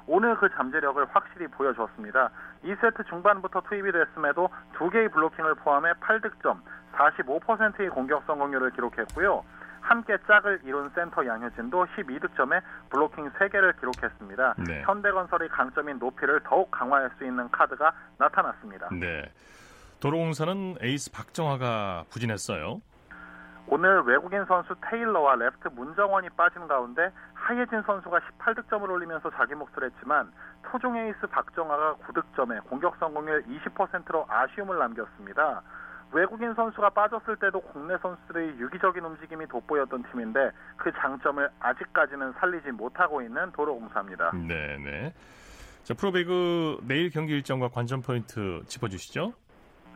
오늘 0.09 0.35
그 0.37 0.49
잠재력을 0.57 1.05
확실히 1.11 1.47
보여줬습니다. 1.49 2.31
2세트 2.65 3.07
중반부터 3.09 3.61
투입이 3.69 3.93
됐음에도 3.93 4.49
두 4.77 4.89
개의 4.91 5.11
블로킹을 5.11 5.55
포함해 5.57 5.93
8득점, 6.01 6.61
45%의 6.95 7.91
공격 7.91 8.25
성공률을 8.27 8.73
기록했고요. 8.73 9.45
함께 9.81 10.17
짝을 10.27 10.61
이룬 10.65 10.91
센터 10.95 11.25
양효진도 11.25 11.87
12득점에 11.87 12.63
블로킹 12.91 13.31
3개를 13.31 13.79
기록했습니다. 13.79 14.55
네. 14.67 14.83
현대건설의 14.83 15.49
강점인 15.51 15.99
높이를 15.99 16.41
더욱 16.45 16.71
강화할 16.71 17.11
수 17.17 17.25
있는 17.25 17.49
카드가 17.51 17.93
나타났습니다. 18.19 18.89
네. 18.93 19.31
도로공사는 20.01 20.77
에이스 20.81 21.13
박정아가 21.13 22.05
부진했어요. 22.11 22.81
오늘 23.71 24.01
외국인 24.03 24.45
선수 24.47 24.75
테일러와 24.81 25.37
레프트 25.37 25.69
문정원이 25.69 26.31
빠진 26.31 26.67
가운데 26.67 27.13
하혜진 27.35 27.83
선수가 27.83 28.19
18득점을 28.19 28.89
올리면서 28.89 29.31
자기 29.31 29.55
몫을 29.55 29.85
했지만 29.85 30.33
토종 30.65 30.97
에이스 30.97 31.27
박정아가 31.27 31.97
9득점에 31.97 32.65
공격 32.65 32.97
성공률 32.99 33.45
20%로 33.45 34.27
아쉬움을 34.29 34.79
남겼습니다. 34.79 35.63
외국인 36.13 36.55
선수가 36.55 36.89
빠졌을 36.91 37.37
때도 37.37 37.61
국내 37.61 37.99
선수들의 37.99 38.59
유기적인 38.59 39.05
움직임이 39.05 39.47
돋보였던 39.47 40.05
팀인데 40.11 40.51
그 40.79 40.91
장점을 40.93 41.47
아직까지는 41.61 42.33
살리지 42.41 42.71
못하고 42.73 43.21
있는 43.21 43.53
도로공사입니다. 43.53 44.31
네네. 44.33 45.13
자 45.83 45.95
프로배그 45.95 46.79
내일 46.85 47.11
경기 47.11 47.35
일정과 47.35 47.69
관전 47.69 48.01
포인트 48.01 48.63
짚어주시죠. 48.67 49.35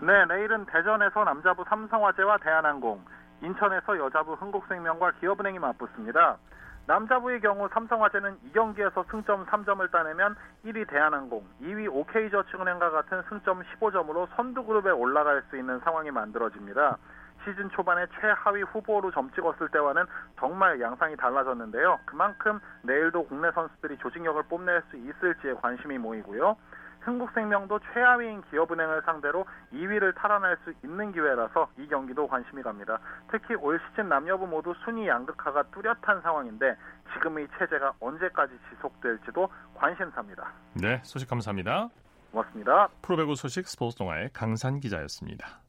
네, 0.02 0.26
내일은 0.26 0.67
대전에서 0.67 1.25
남자부 1.25 1.64
삼성화재와 1.69 2.38
대한항공, 2.38 3.05
인천에서 3.42 3.99
여자부 3.99 4.34
흥국생명과 4.34 5.12
기업은행이 5.20 5.58
맞붙습니다. 5.58 6.38
남자부의 6.87 7.40
경우 7.40 7.68
삼성화재는 7.68 8.38
2경기에서 8.52 9.08
승점 9.11 9.46
3점을 9.46 9.88
따내면 9.90 10.34
1위 10.64 10.88
대한항공, 10.88 11.44
2위 11.62 11.88
OK저축은행과 11.92 12.90
같은 12.90 13.22
승점 13.28 13.62
15점으로 13.62 14.28
선두그룹에 14.34 14.90
올라갈 14.90 15.42
수 15.50 15.56
있는 15.56 15.78
상황이 15.80 16.11
만들어집니다. 16.11 16.99
시즌 17.44 17.70
초반에 17.70 18.06
최하위 18.20 18.62
후보로 18.62 19.11
점 19.11 19.30
찍었을 19.32 19.68
때와는 19.68 20.04
정말 20.38 20.80
양상이 20.80 21.16
달라졌는데요. 21.16 21.99
그만큼 22.04 22.61
내일도 22.82 23.25
국내 23.26 23.50
선수들이 23.52 23.99
조직력을 23.99 24.42
뽐낼 24.44 24.82
수 24.90 24.96
있을지에 24.96 25.54
관심이 25.54 25.99
모이고요. 25.99 26.56
흥국생명도 27.04 27.80
최하위인 27.92 28.42
기업은행을 28.50 29.02
상대로 29.04 29.44
2위를 29.73 30.14
탈환할 30.14 30.56
수 30.64 30.73
있는 30.85 31.12
기회라서 31.12 31.68
이 31.78 31.87
경기도 31.87 32.26
관심이 32.26 32.62
갑니다. 32.62 32.99
특히 33.30 33.54
올 33.54 33.80
시즌 33.88 34.09
남녀부 34.09 34.47
모두 34.47 34.75
순위 34.85 35.09
양극화가 35.09 35.64
뚜렷한 35.75 36.21
상황인데 36.23 36.76
지금의 37.14 37.49
체제가 37.59 37.94
언제까지 38.00 38.59
지속될지도 38.71 39.49
관심사입니다. 39.75 40.52
네, 40.75 41.00
소식 41.04 41.28
감사합니다. 41.28 41.88
고맙습니다. 42.30 42.88
프로배구 43.02 43.35
소식 43.35 43.66
스포츠 43.68 43.97
동아의 43.97 44.30
강산 44.32 44.80
기자였습니다. 44.80 45.62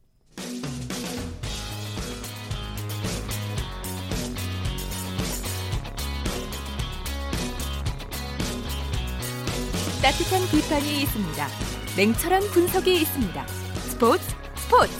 따뜻한 10.04 10.42
비판이 10.52 11.04
있습니다. 11.04 11.48
냉철한 11.96 12.42
분석이 12.52 12.94
있습니다. 12.94 13.48
스포츠 13.48 14.36
스포츠. 14.54 14.94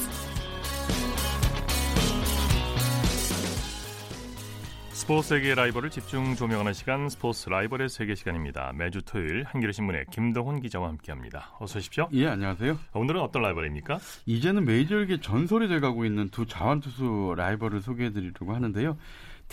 스포츠 4.94 5.28
세계 5.28 5.56
라이벌을 5.56 5.90
집중 5.90 6.38
조명하는 6.38 6.72
시간 6.72 7.10
스포츠 7.10 7.50
라이벌의 7.50 7.90
세계 7.90 8.16
시간입니다. 8.16 8.72
매주 8.76 9.02
토요일 9.02 9.44
한겨레 9.44 9.74
신문의 9.74 10.06
김동훈 10.10 10.62
기자와 10.62 10.88
함께합니다. 10.88 11.52
어서 11.60 11.80
오십시오. 11.80 12.08
예, 12.14 12.28
안녕하세요. 12.28 12.80
오늘은 12.94 13.20
어떤 13.20 13.42
라이벌입니까? 13.42 14.00
이제는 14.26 14.64
메이저리그 14.64 15.20
전설이 15.20 15.68
돼가고 15.68 16.06
있는 16.06 16.30
두 16.30 16.46
자완투수 16.46 17.34
라이벌을 17.36 17.82
소개해드리려고 17.82 18.56
하는데요. 18.56 18.98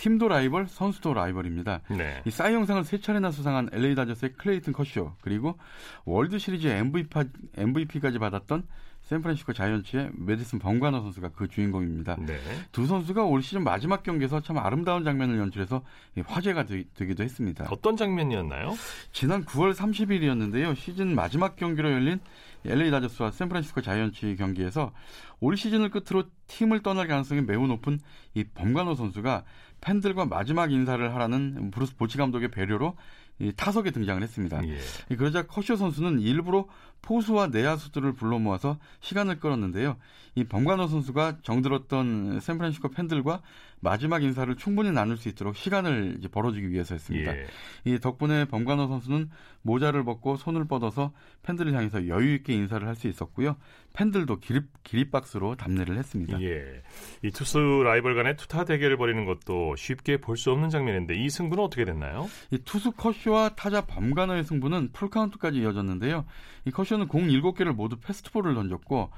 팀도 0.01 0.29
라이벌, 0.29 0.65
선수도 0.67 1.13
라이벌입니다. 1.13 1.81
네. 1.91 2.23
이 2.25 2.31
사이영상을 2.31 2.83
세 2.85 2.99
차례나 2.99 3.29
수상한 3.29 3.69
LA 3.71 3.93
다저스의 3.93 4.33
클레이튼 4.33 4.73
커쇼 4.73 5.13
그리고 5.21 5.59
월드 6.05 6.39
시리즈 6.39 6.67
MVP, 6.67 7.19
MVP까지 7.55 8.17
받았던 8.17 8.63
샌프란시스코 9.03 9.53
자이언츠의 9.53 10.11
매디슨 10.13 10.57
범가너 10.57 11.01
선수가 11.01 11.29
그 11.35 11.47
주인공입니다. 11.47 12.15
네. 12.19 12.39
두 12.71 12.87
선수가 12.87 13.25
올 13.25 13.43
시즌 13.43 13.63
마지막 13.63 14.01
경기에서 14.01 14.41
참 14.41 14.57
아름다운 14.57 15.03
장면을 15.03 15.37
연출해서 15.37 15.83
화제가 16.25 16.65
되, 16.65 16.83
기도 16.97 17.23
했습니다. 17.23 17.67
어떤 17.69 17.95
장면이었나요? 17.95 18.73
지난 19.11 19.45
9월 19.45 19.73
30일이었는데요. 19.75 20.75
시즌 20.75 21.13
마지막 21.13 21.55
경기로 21.57 21.91
열린 21.91 22.19
LA 22.65 22.89
다저스와 22.89 23.31
샌프란시스코 23.31 23.81
자이언츠 23.81 24.35
경기에서 24.37 24.93
올 25.39 25.57
시즌을 25.57 25.89
끝으로 25.89 26.23
팀을 26.47 26.81
떠날 26.81 27.07
가능성이 27.07 27.41
매우 27.41 27.67
높은 27.67 27.99
이 28.33 28.43
범가너 28.43 28.95
선수가 28.95 29.43
팬들과 29.81 30.25
마지막 30.25 30.71
인사를 30.71 31.13
하라는 31.13 31.71
브루스 31.71 31.95
보치 31.97 32.17
감독의 32.17 32.51
배려로 32.51 32.95
이 33.39 33.51
타석에 33.55 33.91
등장을 33.91 34.21
했습니다. 34.21 34.61
예. 34.67 35.15
그러자 35.15 35.47
커쇼 35.47 35.75
선수는 35.75 36.19
일부러 36.19 36.67
포수와 37.01 37.47
내야수들을 37.47 38.13
불러 38.13 38.37
모아서 38.37 38.77
시간을 38.99 39.39
끌었는데요. 39.39 39.97
이 40.35 40.43
범가너 40.43 40.87
선수가 40.87 41.39
정들었던 41.41 42.39
샌프란시스코 42.39 42.89
팬들과 42.89 43.41
마지막 43.83 44.23
인사를 44.23 44.55
충분히 44.57 44.91
나눌 44.91 45.17
수 45.17 45.27
있도록 45.29 45.55
시간을 45.55 46.15
이제 46.19 46.27
벌어주기 46.27 46.69
위해서였습니다. 46.71 47.35
예. 47.35 47.45
이 47.85 47.97
덕분에 47.99 48.45
범가너 48.45 48.87
선수는 48.87 49.29
모자를 49.63 50.03
벗고 50.03 50.37
손을 50.37 50.65
뻗어서 50.67 51.11
팬들을 51.43 51.73
향해서 51.73 52.07
여유 52.07 52.35
있게 52.35 52.53
인사를 52.53 52.87
할 52.87 52.95
수 52.95 53.07
있었고요. 53.07 53.55
팬들도 53.93 54.39
기립 54.39 54.65
기립박수로 54.83 55.55
답례를 55.55 55.97
했습니다. 55.97 56.39
예. 56.41 56.83
이 57.23 57.31
투수 57.31 57.81
라이벌 57.83 58.15
간의 58.15 58.35
투타 58.37 58.65
대결을 58.65 58.97
벌이는 58.97 59.25
것도 59.25 59.75
쉽게 59.75 60.17
볼 60.17 60.37
수 60.37 60.51
없는 60.51 60.69
장면인데 60.69 61.15
이 61.15 61.29
승부는 61.29 61.63
어떻게 61.63 61.83
됐나요? 61.83 62.29
이 62.51 62.59
투수 62.59 62.91
커쇼와 62.91 63.49
타자 63.55 63.81
범가너의 63.81 64.43
승부는 64.43 64.91
풀카운트까지 64.93 65.57
이어졌는데요. 65.59 66.25
이 66.65 66.71
커쇼는 66.71 67.07
공 67.07 67.27
7개를 67.27 67.73
모두 67.73 67.97
패스트볼을 67.97 68.53
던졌고 68.53 69.09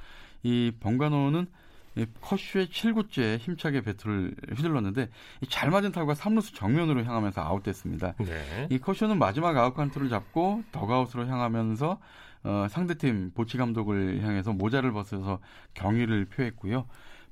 이 0.43 0.71
범가너는 0.79 1.47
커쇼의 2.21 2.67
7구째 2.67 3.37
힘차게 3.37 3.81
배트를 3.81 4.35
휘둘렀는데 4.55 5.09
잘 5.49 5.69
맞은 5.69 5.91
타구가 5.91 6.13
3루수 6.13 6.55
정면으로 6.55 7.03
향하면서 7.03 7.41
아웃됐습니다. 7.41 8.15
네. 8.19 8.67
이 8.69 8.79
커쇼는 8.79 9.19
마지막 9.19 9.55
아웃 9.57 9.73
카운트를 9.73 10.09
잡고 10.09 10.63
더그아웃으로 10.71 11.27
향하면서 11.27 11.99
어, 12.45 12.67
상대팀 12.69 13.31
보치 13.33 13.57
감독을 13.57 14.21
향해서 14.21 14.53
모자를 14.53 14.91
벗어서 14.91 15.39
경의를 15.75 16.25
표했고요. 16.25 16.85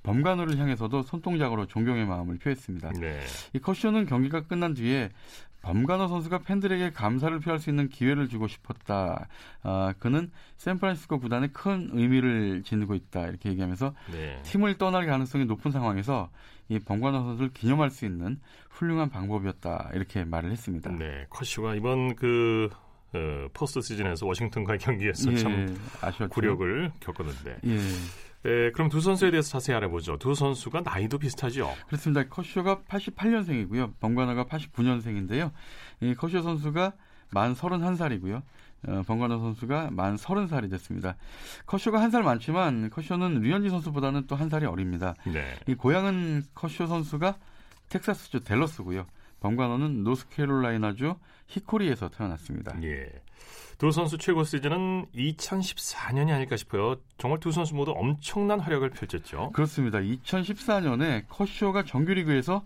범가너를 0.04 0.58
향해서도 0.58 1.04
손동작으로 1.04 1.68
존경의 1.68 2.06
마음을 2.06 2.38
표했습니다. 2.38 2.92
네. 3.00 3.20
이 3.54 3.60
커쇼는 3.60 4.08
경기가 4.08 4.42
끝난 4.42 4.74
뒤에 4.74 5.10
범간호 5.62 6.08
선수가 6.08 6.40
팬들에게 6.40 6.92
감사를 6.92 7.40
표할 7.40 7.60
수 7.60 7.70
있는 7.70 7.88
기회를 7.88 8.28
주고 8.28 8.48
싶었다. 8.48 9.28
아, 9.64 9.94
그는 10.00 10.32
샌프란시스코 10.58 11.20
구단에 11.20 11.48
큰 11.48 11.90
의미를 11.94 12.64
지니고 12.64 12.96
있다. 12.96 13.28
이렇게 13.28 13.50
얘기하면서 13.50 13.94
네. 14.12 14.42
팀을 14.44 14.78
떠날 14.78 15.06
가능성이 15.06 15.46
높은 15.46 15.72
상황에서 15.72 16.30
이 16.70 16.80
범간호 16.80 17.20
선수를 17.20 17.52
기념할 17.54 17.90
수 17.90 18.06
있는 18.06 18.40
훌륭한 18.70 19.10
방법이었다. 19.10 19.92
이렇게 19.94 20.24
말을 20.24 20.52
했습니다. 20.52 20.92
네, 20.92 21.26
커쇼가 21.30 21.76
이번 21.76 22.16
그 22.16 22.70
어, 23.14 23.48
포스트 23.54 23.82
시즌에서 23.82 24.26
워싱턴과의 24.26 24.80
경기에서 24.80 25.32
예, 25.32 25.36
참 25.36 25.78
아쉬웠죠. 26.02 26.30
굴욕을 26.34 26.92
겪었는데. 27.02 27.58
예. 27.66 27.78
네, 28.44 28.72
그럼 28.72 28.90
두 28.90 29.02
선수에 29.02 29.30
대해서 29.32 29.50
자세히 29.50 29.76
알아보죠. 29.76 30.18
두 30.18 30.34
선수가 30.34 30.82
나이도 30.82 31.20
비슷하죠? 31.20 31.72
그렇습니다. 31.88 32.24
커쇼가 32.28 32.82
88년생이고요. 32.88 33.94
번관호가 34.00 34.46
89년생인데요. 34.46 35.52
이 36.02 36.16
커쇼 36.16 36.42
선수가 36.42 36.94
만 37.32 37.54
31살이고요. 37.54 38.42
어, 38.88 39.04
번관호 39.06 39.38
선수가 39.38 39.90
만 39.92 40.16
30살이 40.16 40.72
됐습니다. 40.72 41.16
커쇼가 41.68 42.02
한 42.02 42.10
살 42.10 42.24
많지만 42.24 42.90
커쇼는 42.90 43.42
류현진 43.42 43.70
선수보다는 43.70 44.26
또 44.26 44.36
한 44.36 44.50
살이 44.50 44.66
어립니다. 44.66 45.14
네. 45.26 45.46
이 45.68 45.76
고향은 45.76 46.44
커쇼 46.56 46.88
선수가 46.88 47.36
텍사스주 47.90 48.40
델러스고요. 48.40 49.06
번관호는 49.42 50.04
노스캐롤라이나주 50.04 51.16
히코리에서 51.48 52.10
태어났습니다. 52.10 52.82
예. 52.84 53.12
두 53.78 53.92
선수 53.92 54.18
최고 54.18 54.44
시즌은 54.44 55.08
2014년이 55.16 56.32
아닐까 56.32 56.56
싶어요. 56.56 56.98
정말 57.18 57.40
두 57.40 57.52
선수 57.52 57.76
모두 57.76 57.92
엄청난 57.92 58.60
활약을 58.60 58.92
펼쳤죠. 58.92 59.52
그렇습니다. 59.54 60.00
2014년에 60.00 61.26
커쇼가 61.28 61.84
정규리그에서 61.84 62.64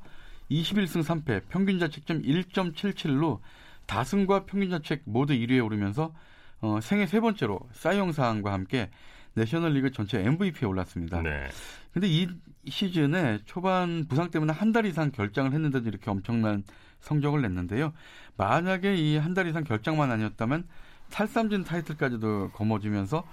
21승 0.51 1.03
3패, 1.03 1.43
평균 1.49 1.79
자책점 1.79 2.21
1.77로 2.21 3.39
다승과 3.85 4.45
평균 4.45 4.69
자책 4.69 5.03
모두 5.05 5.33
1위에 5.33 5.63
오르면서 5.63 6.13
어, 6.61 6.79
생애 6.81 7.05
세 7.05 7.19
번째로 7.19 7.59
사이영상과 7.71 8.51
함께 8.51 8.89
내셔널리그 9.35 9.91
전체 9.91 10.19
MVP에 10.21 10.67
올랐습니다. 10.67 11.21
네. 11.21 11.47
근데 11.93 12.07
이 12.09 12.27
시즌에 12.67 13.39
초반 13.45 14.05
부상 14.07 14.31
때문에 14.31 14.51
한 14.53 14.71
달 14.73 14.85
이상 14.85 15.11
결장을 15.11 15.51
했는데도 15.53 15.87
이렇게 15.87 16.09
엄청난 16.11 16.63
성적을 17.01 17.41
냈는데요. 17.41 17.93
만약에 18.37 18.95
이 18.95 19.17
한 19.17 19.33
달 19.33 19.47
이상 19.47 19.63
결장만 19.63 20.11
아니었다면 20.11 20.67
탈삼진 21.11 21.63
타이틀까지도 21.63 22.51
거머쥐면서 22.53 23.23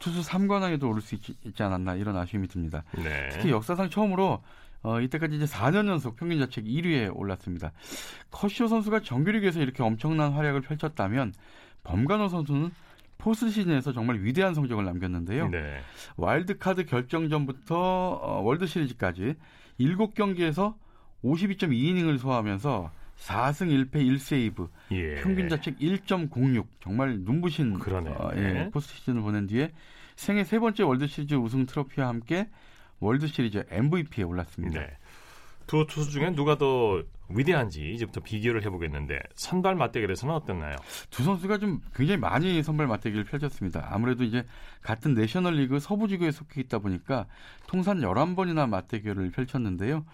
투수 0.00 0.22
3관왕에도 0.22 0.88
오를 0.88 1.00
수 1.02 1.14
있지, 1.14 1.36
있지, 1.44 1.62
않았나 1.62 1.94
이런 1.94 2.16
아쉬움이 2.16 2.48
듭니다. 2.48 2.82
네. 2.96 3.28
특히 3.32 3.50
역사상 3.50 3.90
처음으로 3.90 4.42
어, 4.82 5.00
이때까지 5.00 5.36
이제 5.36 5.44
4년 5.44 5.86
연속 5.88 6.16
평균 6.16 6.38
자책 6.40 6.64
1위에 6.64 7.14
올랐습니다. 7.14 7.70
커쇼 8.30 8.66
선수가 8.66 9.00
정규리그에서 9.02 9.60
이렇게 9.60 9.82
엄청난 9.82 10.32
활약을 10.32 10.62
펼쳤다면 10.62 11.34
범가너 11.84 12.28
선수는 12.28 12.70
포스트 13.20 13.50
시즌에서 13.50 13.92
정말 13.92 14.22
위대한 14.22 14.54
성적을 14.54 14.84
남겼는데요. 14.84 15.48
네. 15.48 15.80
와일드카드 16.16 16.86
결정전부터 16.86 17.76
어, 17.76 18.40
월드 18.42 18.66
시리즈까지 18.66 19.34
7경기에서 19.78 20.74
52.2이닝을 21.24 22.18
소화하면서 22.18 22.90
4승 23.20 23.90
1패 23.90 23.96
1세이브, 23.96 24.68
예. 24.92 25.16
평균 25.16 25.48
자책 25.48 25.78
1.06 25.78 26.64
정말 26.80 27.18
눈부신 27.20 27.76
어, 27.76 28.30
예, 28.34 28.70
포스트 28.72 28.94
시즌을 28.94 29.20
보낸 29.20 29.46
뒤에 29.46 29.72
생애 30.16 30.42
세 30.44 30.58
번째 30.58 30.82
월드 30.84 31.06
시리즈 31.06 31.34
우승 31.34 31.66
트로피와 31.66 32.08
함께 32.08 32.48
월드 32.98 33.26
시리즈 33.26 33.64
MVP에 33.70 34.24
올랐습니다. 34.24 34.80
네. 34.80 34.96
두 35.70 35.86
투수 35.86 36.10
중에 36.10 36.32
누가 36.32 36.58
더 36.58 37.00
위대한지 37.28 37.92
이제부터 37.92 38.20
비교를 38.20 38.64
해보겠는데 38.64 39.20
선발 39.36 39.76
맞대결에서는 39.76 40.34
어땠나요? 40.34 40.74
두 41.10 41.22
선수가 41.22 41.58
좀 41.58 41.80
굉장히 41.94 42.18
많이 42.18 42.60
선발 42.60 42.88
맞대결을 42.88 43.22
펼쳤습니다. 43.22 43.86
아무래도 43.88 44.24
이제 44.24 44.44
같은 44.82 45.14
내셔널리그 45.14 45.78
서부지구에 45.78 46.32
속해 46.32 46.60
있다 46.62 46.80
보니까 46.80 47.26
통산 47.68 48.00
11번이나 48.00 48.68
맞대결을 48.68 49.30
펼쳤는데요. 49.30 50.04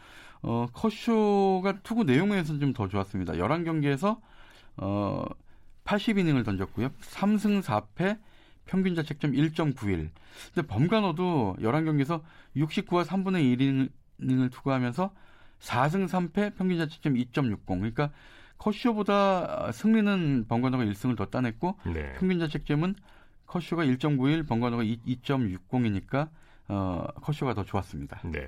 어, 0.42 0.66
커쇼가 0.74 1.80
투구 1.82 2.04
내용에서 2.04 2.58
좀더 2.58 2.88
좋았습니다. 2.88 3.32
11경기에서 3.32 4.20
어, 4.76 5.24
80이닝을 5.86 6.44
던졌고요. 6.44 6.90
3승 7.00 7.62
4패 7.62 8.18
평균 8.66 8.94
자책점 8.94 9.32
1.91. 9.32 10.10
근데 10.52 10.68
범간호도 10.68 11.56
11경기에서 11.60 12.20
69와 12.56 13.06
3분의 13.06 13.88
1이닝을 14.20 14.52
투구하면서 14.52 15.10
4승 15.66 16.08
3패 16.08 16.56
평균 16.56 16.78
자책점 16.78 17.14
2.60. 17.14 17.66
그러니까 17.66 18.10
커쇼보다 18.58 19.70
승리는 19.72 20.46
번거너가 20.48 20.84
1승을 20.84 21.16
더 21.16 21.26
따냈고 21.26 21.76
네. 21.84 22.12
평균 22.18 22.38
자책점은 22.38 22.94
커쇼가 23.46 23.84
1.91, 23.84 24.48
번거너가 24.48 24.82
2.60이니까 24.82 26.28
어, 26.68 27.06
커쇼가 27.20 27.54
더 27.54 27.64
좋았습니다. 27.64 28.20
네. 28.24 28.46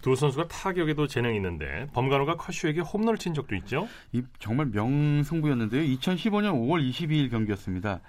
두 0.00 0.14
선수가 0.14 0.46
타격에도 0.46 1.08
재능이 1.08 1.36
있는데 1.36 1.88
범간호가 1.92 2.36
커쇼에게 2.36 2.80
홈런을 2.80 3.18
친 3.18 3.34
적도 3.34 3.56
있죠. 3.56 3.88
이 4.12 4.22
정말 4.38 4.66
명승부였는데요. 4.66 5.82
2015년 5.96 6.52
5월 6.54 6.88
22일 6.88 7.30
경기였습니다. 7.30 8.00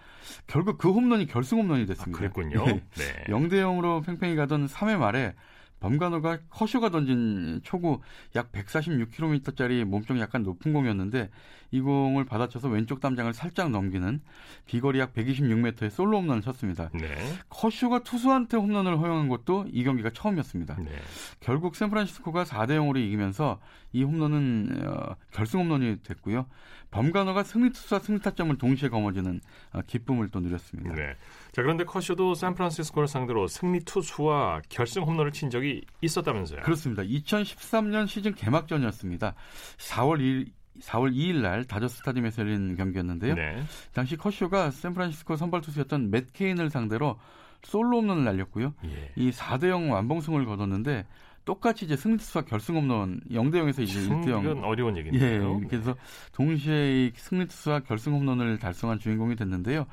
결국 0.46 0.78
그 0.78 0.92
홈런이 0.92 1.26
결승 1.26 1.58
홈런이 1.58 1.88
됐습니다. 1.88 2.16
아, 2.16 2.20
그랬군요. 2.20 2.64
네. 2.66 2.84
네. 2.96 3.24
0대 3.28 3.54
0으로 3.54 4.06
팽팽히 4.06 4.36
가던 4.36 4.68
3회 4.68 4.98
말에 4.98 5.34
범간호가 5.80 6.40
커쇼가 6.50 6.90
던진 6.90 7.62
초구 7.64 8.02
약 8.36 8.52
146km짜리 8.52 9.84
몸쪽 9.86 10.20
약간 10.20 10.44
높은 10.44 10.74
공이었는데 10.74 11.30
이 11.72 11.82
공을 11.82 12.26
받아쳐서 12.26 12.68
왼쪽 12.70 13.00
담장을 13.00 13.32
살짝 13.34 13.70
넘기는 13.70 14.22
비거리 14.66 15.00
약 15.00 15.14
126m의 15.14 15.90
솔로 15.90 16.18
홈런을 16.18 16.42
쳤습니다. 16.42 16.90
네. 16.94 17.16
커쇼가 17.50 18.04
투수한테 18.04 18.58
홈런을 18.58 19.00
허용한 19.00 19.28
것도 19.30 19.66
이 19.72 19.84
경기가 19.84 20.10
처음이었습니다. 20.10 20.78
네. 20.80 20.92
결국 21.40 21.76
샌프란시스코가 21.76 22.44
4대 22.44 22.72
0으로 22.72 22.98
이기면서 22.98 23.60
이 23.94 24.04
홈런은 24.04 24.84
어, 24.86 25.16
결승 25.32 25.62
홈런이 25.62 26.04
됐고요. 26.04 26.48
범가너가 26.92 27.44
승리 27.44 27.72
투수와 27.72 28.00
승리 28.00 28.20
타점을 28.20 28.58
동시에 28.58 28.90
거머쥐는 28.90 29.42
어, 29.74 29.82
기쁨을 29.86 30.30
또 30.30 30.40
누렸습니다. 30.40 30.96
네. 30.96 31.16
자 31.52 31.62
그런데 31.62 31.84
커쇼도 31.84 32.34
샌프란시스코를 32.36 33.08
상대로 33.08 33.48
승리 33.48 33.80
투수와 33.82 34.62
결승 34.70 35.04
홈런을 35.04 35.32
친 35.32 35.50
적이 35.50 35.84
있었다면서요? 36.02 36.62
그렇습니다. 36.62 37.04
2013년 37.04 38.08
시즌 38.08 38.34
개막전이었습니다. 38.34 39.36
4월 39.78 40.20
1일 40.20 40.59
4월 40.82 41.14
2일 41.14 41.42
날 41.42 41.64
다저스 41.66 41.98
스타디움에서 41.98 42.42
열린 42.42 42.76
경기였는데요. 42.76 43.36
네. 43.36 43.64
당시 43.94 44.16
커쇼가 44.16 44.72
샌프란시스코 44.72 45.36
선발 45.36 45.62
투수였던 45.62 46.12
맷 46.12 46.34
케인을 46.34 46.70
상대로 46.70 47.20
솔로 47.64 47.98
홈런을 47.98 48.24
날렸고요. 48.24 48.74
예. 48.86 49.12
이 49.16 49.32
4대 49.32 49.68
0 49.70 49.92
완봉승을 49.92 50.46
거뒀는데 50.46 51.06
똑같이 51.46 51.86
이제 51.86 51.96
승리 51.96 52.18
투수와 52.18 52.46
결승 52.46 52.76
홈런 52.76 53.22
0대 53.32 53.56
0에서 53.56 53.82
이제 53.82 54.00
1대 54.08 54.30
0. 54.30 54.64
어려운 54.64 54.96
얘기인데요. 54.98 55.60
예. 55.64 55.68
그래서 55.68 55.96
동시에 56.32 57.06
이 57.06 57.12
승리 57.16 57.48
투수와 57.48 57.82
결승 57.82 58.14
홈런을 58.14 58.60
달성한 58.60 59.00
주인공이 59.00 59.36
됐는데요. 59.36 59.88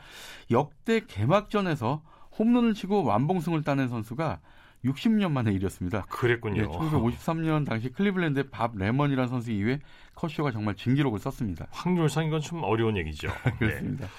역대 0.51 1.01
개막전에서 1.07 2.03
홈런을 2.39 2.75
치고 2.75 3.05
완봉승을 3.05 3.63
따낸 3.63 3.89
선수가 3.89 4.41
60년 4.87 5.33
만에 5.33 5.53
일이었습니다. 5.53 6.03
그랬군요. 6.09 6.63
예, 6.63 6.67
1953년 6.67 7.67
당시 7.67 7.91
클리블랜드의 7.91 8.51
밥 8.51 8.77
레먼이라는 8.77 9.29
선수 9.29 9.53
이후에 9.53 9.81
커쇼가 10.15 10.51
정말 10.51 10.75
진기록을 10.75 11.19
썼습니다. 11.19 11.67
확률상 11.71 12.27
이건 12.27 12.41
좀 12.41 12.63
어려운 12.63 12.97
얘기죠. 12.97 13.29
그렇습니다. 13.59 14.07
네. 14.07 14.13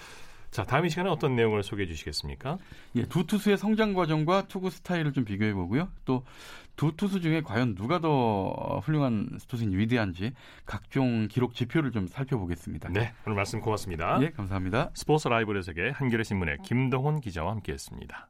자, 0.51 0.63
다음 0.63 0.85
이 0.85 0.89
시간에 0.89 1.09
어떤 1.09 1.35
내용을 1.35 1.61
소개해 1.61 1.87
주시겠습니까? 1.87 2.57
예, 2.95 3.03
두 3.03 3.25
투수의 3.25 3.57
성장 3.57 3.93
과정과 3.93 4.47
투구 4.47 4.69
스타일을 4.69 5.13
좀 5.13 5.25
비교해 5.25 5.53
보고요. 5.53 5.89
또 6.05 6.23
두 6.77 6.95
투수 6.95 7.19
중에 7.19 7.41
과연 7.41 7.75
누가 7.75 7.99
더 7.99 8.79
훌륭한 8.83 9.39
투수인지 9.47 9.77
위대한지 9.77 10.31
각종 10.65 11.27
기록 11.27 11.55
지표를 11.55 11.91
좀 11.91 12.07
살펴보겠습니다. 12.07 12.89
네, 12.89 13.13
오늘 13.25 13.35
말씀 13.35 13.59
고맙습니다. 13.59 14.19
예, 14.21 14.29
감사합니다. 14.29 14.91
스포츠 14.93 15.27
라이브의 15.27 15.63
세계 15.63 15.89
한겨레 15.89 16.23
신문의 16.23 16.57
김동훈 16.63 17.19
기자와 17.19 17.51
함께했습니다. 17.51 18.29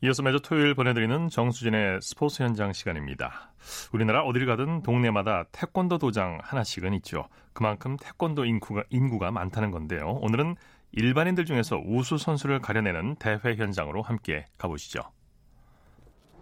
이어서 0.00 0.22
매주 0.22 0.38
토요일 0.40 0.74
보내드리는 0.74 1.28
정수진의 1.28 1.98
스포츠 2.02 2.40
현장 2.40 2.72
시간입니다. 2.72 3.52
우리나라 3.92 4.22
어딜 4.22 4.46
가든 4.46 4.82
동네마다 4.82 5.46
태권도 5.50 5.98
도장 5.98 6.38
하나씩은 6.40 6.94
있죠. 6.94 7.24
그만큼 7.52 7.96
태권도 7.96 8.44
인구가, 8.44 8.84
인구가 8.90 9.32
많다는 9.32 9.72
건데요. 9.72 10.20
오늘은 10.22 10.54
일반인들 10.92 11.46
중에서 11.46 11.82
우수 11.84 12.16
선수를 12.16 12.60
가려내는 12.60 13.16
대회 13.16 13.56
현장으로 13.56 14.02
함께 14.02 14.46
가보시죠. 14.56 15.00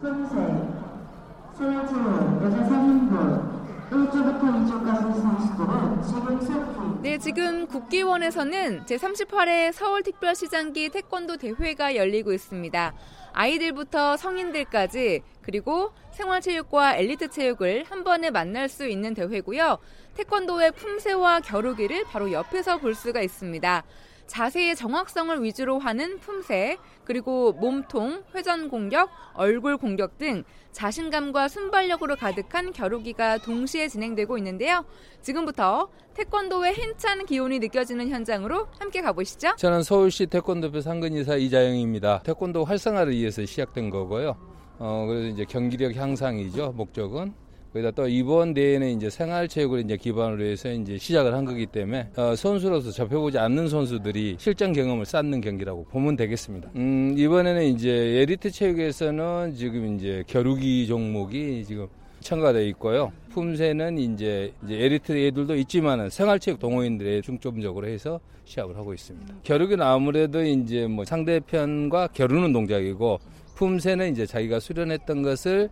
검색, 0.02 0.36
세여자 1.56 1.96
여자 2.42 2.56
3인분, 2.68 3.56
네, 7.02 7.18
지금 7.18 7.68
국기원에서는 7.68 8.84
제38회 8.84 9.70
서울특별시장기 9.72 10.88
태권도 10.88 11.36
대회가 11.36 11.94
열리고 11.94 12.32
있습니다. 12.32 12.92
아이들부터 13.36 14.16
성인들까지 14.16 15.22
그리고 15.42 15.92
생활체육과 16.12 16.96
엘리트 16.96 17.28
체육을 17.28 17.84
한 17.84 18.02
번에 18.02 18.30
만날 18.30 18.70
수 18.70 18.88
있는 18.88 19.12
대회고요. 19.12 19.78
태권도의 20.14 20.72
품새와 20.72 21.40
겨루기를 21.40 22.04
바로 22.04 22.32
옆에서 22.32 22.78
볼 22.78 22.94
수가 22.94 23.20
있습니다. 23.20 23.84
자세의 24.26 24.76
정확성을 24.76 25.42
위주로 25.42 25.78
하는 25.78 26.18
품새, 26.18 26.78
그리고 27.04 27.52
몸통, 27.52 28.24
회전 28.34 28.68
공격, 28.68 29.08
얼굴 29.34 29.76
공격 29.76 30.18
등 30.18 30.44
자신감과 30.72 31.48
순발력으로 31.48 32.16
가득한 32.16 32.72
겨루기가 32.72 33.38
동시에 33.38 33.88
진행되고 33.88 34.36
있는데요. 34.38 34.84
지금부터 35.22 35.88
태권도의 36.14 36.74
힘찬 36.74 37.26
기운이 37.26 37.58
느껴지는 37.60 38.08
현장으로 38.08 38.68
함께 38.78 39.00
가보시죠. 39.00 39.56
저는 39.56 39.82
서울시 39.82 40.26
태권도부 40.26 40.80
상근이사 40.80 41.36
이자영입니다. 41.36 42.22
태권도 42.24 42.64
활성화를 42.64 43.12
위해서 43.12 43.44
시작된 43.44 43.90
거고요. 43.90 44.36
어, 44.78 45.06
그래서 45.08 45.28
이제 45.28 45.44
경기력 45.44 45.94
향상이죠, 45.94 46.72
목적은. 46.72 47.45
거기다 47.72 47.90
또 47.90 48.08
이번 48.08 48.54
대회는 48.54 48.96
이제 48.96 49.10
생활체육을 49.10 49.80
이제 49.80 49.96
기반으로 49.96 50.44
해서 50.44 50.70
이제 50.70 50.96
시작을 50.96 51.34
한 51.34 51.44
거기 51.44 51.66
때문에 51.66 52.08
어, 52.16 52.34
선수로서 52.34 52.90
접해보지 52.90 53.38
않는 53.38 53.68
선수들이 53.68 54.36
실전 54.38 54.72
경험을 54.72 55.04
쌓는 55.04 55.40
경기라고 55.40 55.84
보면 55.84 56.16
되겠습니다. 56.16 56.70
음, 56.76 57.14
이번에는 57.16 57.64
이제 57.64 57.90
엘리트 57.90 58.50
체육에서는 58.50 59.54
지금 59.54 59.94
이제 59.96 60.24
겨루기 60.26 60.86
종목이 60.86 61.64
지금 61.66 61.86
첨가되어 62.20 62.62
있고요. 62.62 63.12
품새는 63.30 63.98
이제, 63.98 64.52
이제 64.64 64.74
엘리트 64.74 65.12
애들도 65.12 65.54
있지만은 65.56 66.08
생활체육 66.08 66.58
동호인들의 66.58 67.22
중점적으로 67.22 67.86
해서 67.86 68.20
시합을 68.46 68.76
하고 68.76 68.94
있습니다. 68.94 69.34
겨루기는 69.42 69.84
아무래도 69.84 70.42
이제 70.42 70.86
뭐 70.86 71.04
상대편과 71.04 72.08
겨루는 72.08 72.52
동작이고 72.52 73.18
품새는 73.54 74.12
이제 74.12 74.24
자기가 74.24 74.60
수련했던 74.60 75.22
것을 75.22 75.68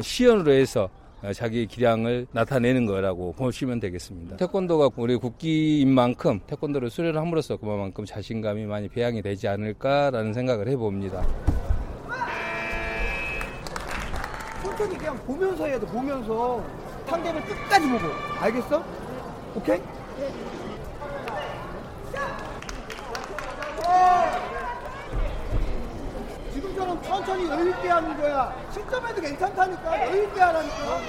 시연으로 0.00 0.52
해서 0.52 0.90
자기의 1.32 1.66
기량을 1.66 2.26
나타내는 2.32 2.86
거라고 2.86 3.32
보시면 3.32 3.80
되겠습니다. 3.80 4.36
태권도가 4.36 4.90
우리 4.96 5.16
국기인 5.16 5.94
만큼 5.94 6.40
태권도를 6.46 6.90
수련함으로써 6.90 7.56
그만큼 7.56 8.04
자신감이 8.04 8.66
많이 8.66 8.88
배양이 8.88 9.22
되지 9.22 9.48
않을까라는 9.48 10.34
생각을 10.34 10.68
해봅니다. 10.68 11.24
천천히 14.62 14.98
그냥 14.98 15.16
보면서 15.24 15.66
해야 15.66 15.78
돼 15.78 15.86
보면서 15.86 16.62
상대를 17.06 17.40
끝까지 17.44 17.88
보고 17.88 18.04
알겠어? 18.40 18.84
오케이? 19.54 19.80
지금처럼 26.74 27.02
천천히 27.02 27.48
여유있게 27.48 27.88
하는 27.88 28.20
거야 28.20 28.52
실점해도 28.72 29.20
괜찮다니까 29.22 30.06
여유있게 30.06 30.40
하라니까 30.40 31.00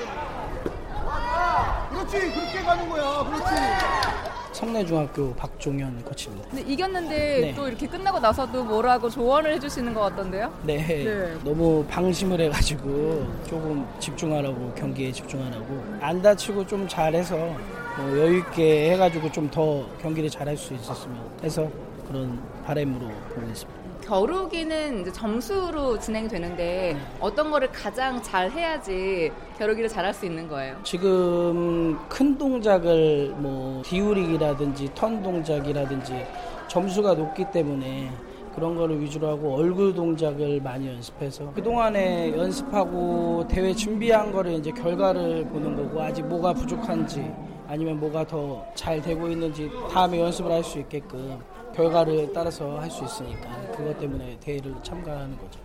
그렇지 1.89 2.19
그렇게 2.32 2.62
가는 2.62 2.89
거야 2.89 3.23
그렇지 3.23 3.45
성내중학교 4.54 5.36
박종현 5.36 6.01
코치입니다. 6.06 6.47
근데 6.49 6.71
이겼는데 6.71 7.39
네. 7.41 7.54
또 7.56 7.67
이렇게 7.67 7.88
끝나고 7.88 8.19
나서도 8.19 8.63
뭐라고 8.63 9.10
조언을 9.10 9.54
해주시는 9.56 9.93
것 9.93 9.99
같던데요? 10.01 10.54
네, 10.63 10.78
네. 10.78 11.38
너무 11.43 11.84
방심을 11.89 12.39
해가지고 12.39 13.28
조금 13.49 13.86
집중하라고 13.99 14.73
경기에 14.75 15.12
집중하라고 15.12 15.84
안 15.99 16.21
다치고 16.21 16.65
좀 16.67 16.88
잘해서 16.88 17.36
뭐 17.36 18.17
여유 18.17 18.38
있게 18.38 18.91
해가지고 18.91 19.30
좀 19.32 19.49
더 19.51 19.86
경기를 20.01 20.30
잘할 20.30 20.56
수 20.56 20.73
있었으면 20.73 21.17
해서 21.43 21.67
그런 22.08 22.39
바람으로 22.65 23.10
보고 23.34 23.47
있습니다. 23.47 23.85
겨루기는 24.06 25.12
점수로 25.12 26.00
진행되는데 26.00 26.96
어떤 27.20 27.50
거를 27.50 27.72
가장 27.72 28.22
잘 28.22 28.52
해야지 28.52 29.32
겨루기를 29.58 29.89
잘할 29.89 30.13
수 30.13 30.26
있는 30.28 30.48
거예요? 30.48 30.78
지금 30.84 31.98
큰 32.08 32.38
동작을 32.38 33.34
뭐 33.38 33.82
디우릭이라든지 33.84 34.91
턴 34.94 35.24
동작이라든지 35.24 36.24
점수가 36.68 37.15
높기 37.15 37.46
때문에 37.52 38.12
그런 38.54 38.76
거를 38.76 39.02
위주로 39.02 39.30
하고 39.30 39.56
얼굴 39.56 39.94
동작을 39.96 40.62
많이 40.62 40.88
연습해서 40.88 41.52
그동안에 41.54 42.38
연습하고 42.38 43.46
대회 43.50 43.74
준비한 43.74 44.32
거를 44.32 44.54
이제 44.54 44.70
결과를 44.72 45.46
보는 45.48 45.76
거고 45.76 46.02
아직 46.02 46.24
뭐가 46.28 46.54
부족한지 46.54 47.26
아니면 47.68 48.00
뭐가 48.00 48.26
더 48.28 48.63
잘 48.76 49.02
되고 49.02 49.28
있는지 49.28 49.70
다음에 49.91 50.20
연습을 50.22 50.52
할 50.52 50.63
수 50.63 50.78
있게끔 50.80 51.39
결과를 51.76 52.32
따라서 52.34 52.80
할 52.80 52.90
수 52.90 53.04
있으니까 53.04 53.50
그것 53.76 54.00
때문에 54.00 54.38
대회를 54.40 54.74
참가하는 54.82 55.38
거죠. 55.38 55.60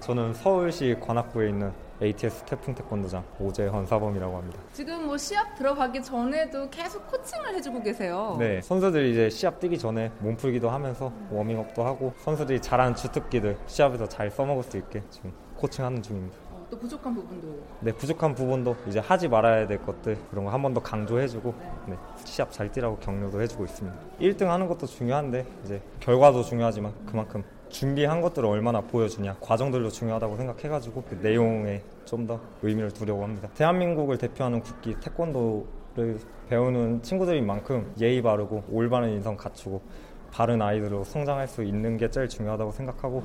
저는 0.00 0.34
서울시 0.34 0.96
관악구에 1.00 1.48
있는 1.50 1.72
ATS 2.02 2.42
태풍 2.44 2.74
태권도장 2.74 3.22
오재헌 3.38 3.86
사범이라고 3.86 4.36
합니다. 4.36 4.58
지금 4.72 5.06
뭐 5.06 5.16
시합 5.16 5.54
들어가기 5.56 6.02
전에도 6.02 6.68
계속 6.68 7.06
코칭을 7.06 7.54
해주고 7.54 7.82
계세요. 7.82 8.36
네, 8.38 8.60
선수들이 8.60 9.12
이제 9.12 9.30
시합 9.30 9.60
뛰기 9.60 9.78
전에 9.78 10.10
몸풀기도 10.18 10.68
하면서 10.68 11.12
워밍업도 11.30 11.84
하고 11.84 12.12
선수들이 12.18 12.60
잘하는 12.60 12.96
주특기들 12.96 13.56
시합에서 13.68 14.08
잘 14.08 14.30
써먹을 14.30 14.64
수 14.64 14.76
있게 14.76 15.00
지금 15.10 15.32
코칭하는 15.56 16.02
중입니다. 16.02 16.36
어, 16.64 16.66
또 16.70 16.78
부족한 16.78 17.14
부분도 17.14 17.62
네, 17.80 17.92
부족한 17.92 18.34
부분도 18.34 18.76
이제 18.88 18.98
하지 18.98 19.28
말아야 19.28 19.66
될 19.66 19.84
것들 19.84 20.16
그런 20.30 20.44
거 20.46 20.50
한 20.50 20.62
번 20.62 20.72
더 20.74 20.80
강조해주고 20.80 21.54
네, 21.86 21.96
시합 22.24 22.50
잘 22.52 22.72
뛰라고 22.72 22.96
격려도 22.98 23.40
해주고 23.42 23.64
있습니다. 23.64 23.96
1등 24.20 24.46
하는 24.46 24.66
것도 24.66 24.86
중요한데 24.86 25.46
이제 25.64 25.82
결과도 26.00 26.42
중요하지만 26.42 26.92
그만큼 27.06 27.44
준비한 27.68 28.20
것들을 28.20 28.48
얼마나 28.48 28.80
보여주냐 28.80 29.36
과정들도 29.40 29.90
중요하다고 29.90 30.36
생각해가지고 30.36 31.02
그 31.02 31.18
내용에 31.20 31.82
좀 32.04 32.26
더 32.26 32.40
의미를 32.62 32.90
두려고 32.90 33.22
합니다. 33.24 33.48
대한민국을 33.56 34.16
대표하는 34.18 34.60
국기 34.60 34.94
태권도를 35.00 36.18
배우는 36.48 37.02
친구들인 37.02 37.46
만큼 37.46 37.92
예의 38.00 38.22
바르고 38.22 38.64
올바른 38.70 39.10
인성 39.10 39.36
갖추고 39.36 39.82
바른 40.30 40.62
아이들로 40.62 41.04
성장할 41.04 41.46
수 41.48 41.62
있는 41.62 41.96
게 41.98 42.08
제일 42.10 42.28
중요하다고 42.28 42.72
생각하고 42.72 43.22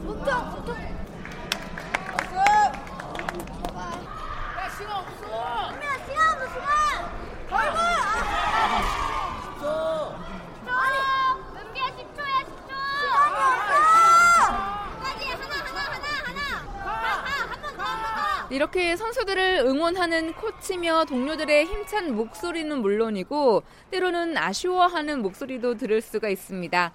이렇게 18.50 18.92
선수들을 19.10 19.64
응원하는 19.66 20.34
코치며 20.34 21.06
동료들의 21.06 21.66
힘찬 21.66 22.16
목소리는 22.16 22.80
물론이고 22.80 23.64
때로는 23.90 24.38
아쉬워하는 24.38 25.22
목소리도 25.22 25.78
들을 25.78 26.00
수가 26.02 26.30
있습니다. 26.30 26.92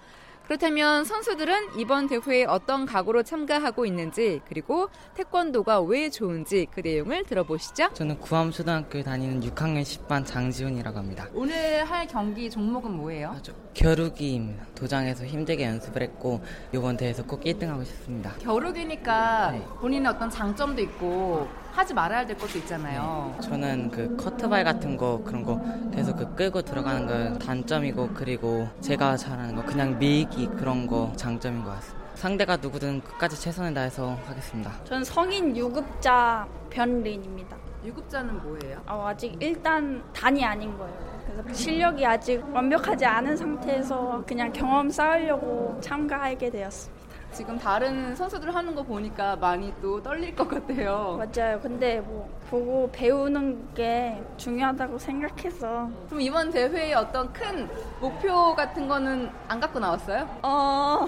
그렇다면 0.47 1.07
선수들은 1.07 1.79
이번 1.79 2.07
대회에 2.07 2.45
어떤 2.45 2.85
각오로 2.85 3.23
참가하고 3.23 3.87
있는지 3.87 4.43
그리고 4.47 4.91
태권도가 5.15 5.81
왜 5.81 6.11
좋은지 6.11 6.67
그 6.71 6.81
내용을 6.81 7.25
들어보시죠. 7.25 7.95
저는 7.95 8.19
구암초등학교에 8.21 9.03
다니는 9.03 9.41
6학년 9.41 9.83
10반 9.83 10.27
장지훈이라고 10.27 10.99
합니다. 10.99 11.29
오늘 11.33 11.85
할 11.85 12.07
경기 12.07 12.51
종목은 12.51 12.91
뭐예요? 12.91 13.37
겨루기입니다. 13.73 14.67
도장에서 14.75 15.25
힘들게 15.25 15.65
연습을 15.65 16.03
했고 16.03 16.45
이번 16.75 16.99
대회에서 16.99 17.25
꼭 17.25 17.43
1등하고 17.43 17.85
싶습니다. 17.85 18.33
겨루기니까 18.39 19.53
네. 19.53 19.65
본인의 19.81 20.13
어떤 20.13 20.29
장점도 20.29 20.83
있고 20.83 21.49
하지 21.73 21.93
말아야 21.93 22.25
될 22.25 22.37
것도 22.39 22.59
있잖아요. 22.59 23.37
저는 23.43 23.91
그 23.91 24.17
커트발 24.17 24.63
같은 24.63 24.97
거 24.97 25.21
그런 25.25 25.43
거 25.43 25.61
계속 25.93 26.17
그 26.17 26.35
끌고 26.37 26.63
들어가는 26.63 27.07
거 27.07 27.39
단점이고 27.39 28.11
그리고 28.15 28.69
제가 28.81 29.17
잘하는 29.17 29.57
거 29.57 29.65
그냥 29.65 29.99
밀기 29.99 30.34
그런 30.57 30.87
거 30.87 31.13
장점인 31.17 31.63
것 31.65 31.71
같습니다. 31.71 32.05
상대가 32.15 32.57
누구든 32.57 33.01
끝까지 33.03 33.41
최선을 33.41 33.75
다해서 33.75 34.17
하겠습니다. 34.27 34.73
전 34.85 35.05
성인 35.05 35.57
유급자 35.57 36.47
변린입니다. 36.71 37.57
유급자는 37.85 38.43
뭐예요? 38.43 38.81
어, 38.87 39.07
아직 39.09 39.37
일단 39.41 40.03
단이 40.13 40.45
아닌 40.45 40.77
거예요. 40.77 40.95
그래서 41.27 41.53
실력이 41.53 42.05
아직 42.05 42.43
완벽하지 42.53 43.05
않은 43.05 43.37
상태에서 43.37 44.23
그냥 44.27 44.53
경험 44.53 44.91
쌓으려고 44.91 45.79
참가하게 45.81 46.51
되었습니다. 46.51 47.05
지금 47.33 47.59
다른 47.59 48.15
선수들 48.15 48.55
하는 48.55 48.75
거 48.77 48.83
보니까 48.85 49.35
많이 49.37 49.73
또 49.83 50.01
떨릴 50.01 50.35
것 50.37 50.49
같아요. 50.49 51.19
맞아요. 51.19 51.59
근데 51.61 52.01
뭐 52.01 52.29
보고 52.55 52.89
배우는 52.93 53.75
게 53.75 54.23
중요하다고 54.37 54.97
생각해서 54.97 55.91
그럼 56.07 56.21
이번 56.21 56.53
대회에 56.53 56.95
어떤 56.95 57.33
큰 57.33 57.69
목표 58.01 58.55
같은 58.55 58.87
거는 58.87 59.29
안 59.49 59.59
갖고 59.59 59.81
나왔어요? 59.81 60.29
어 60.41 61.05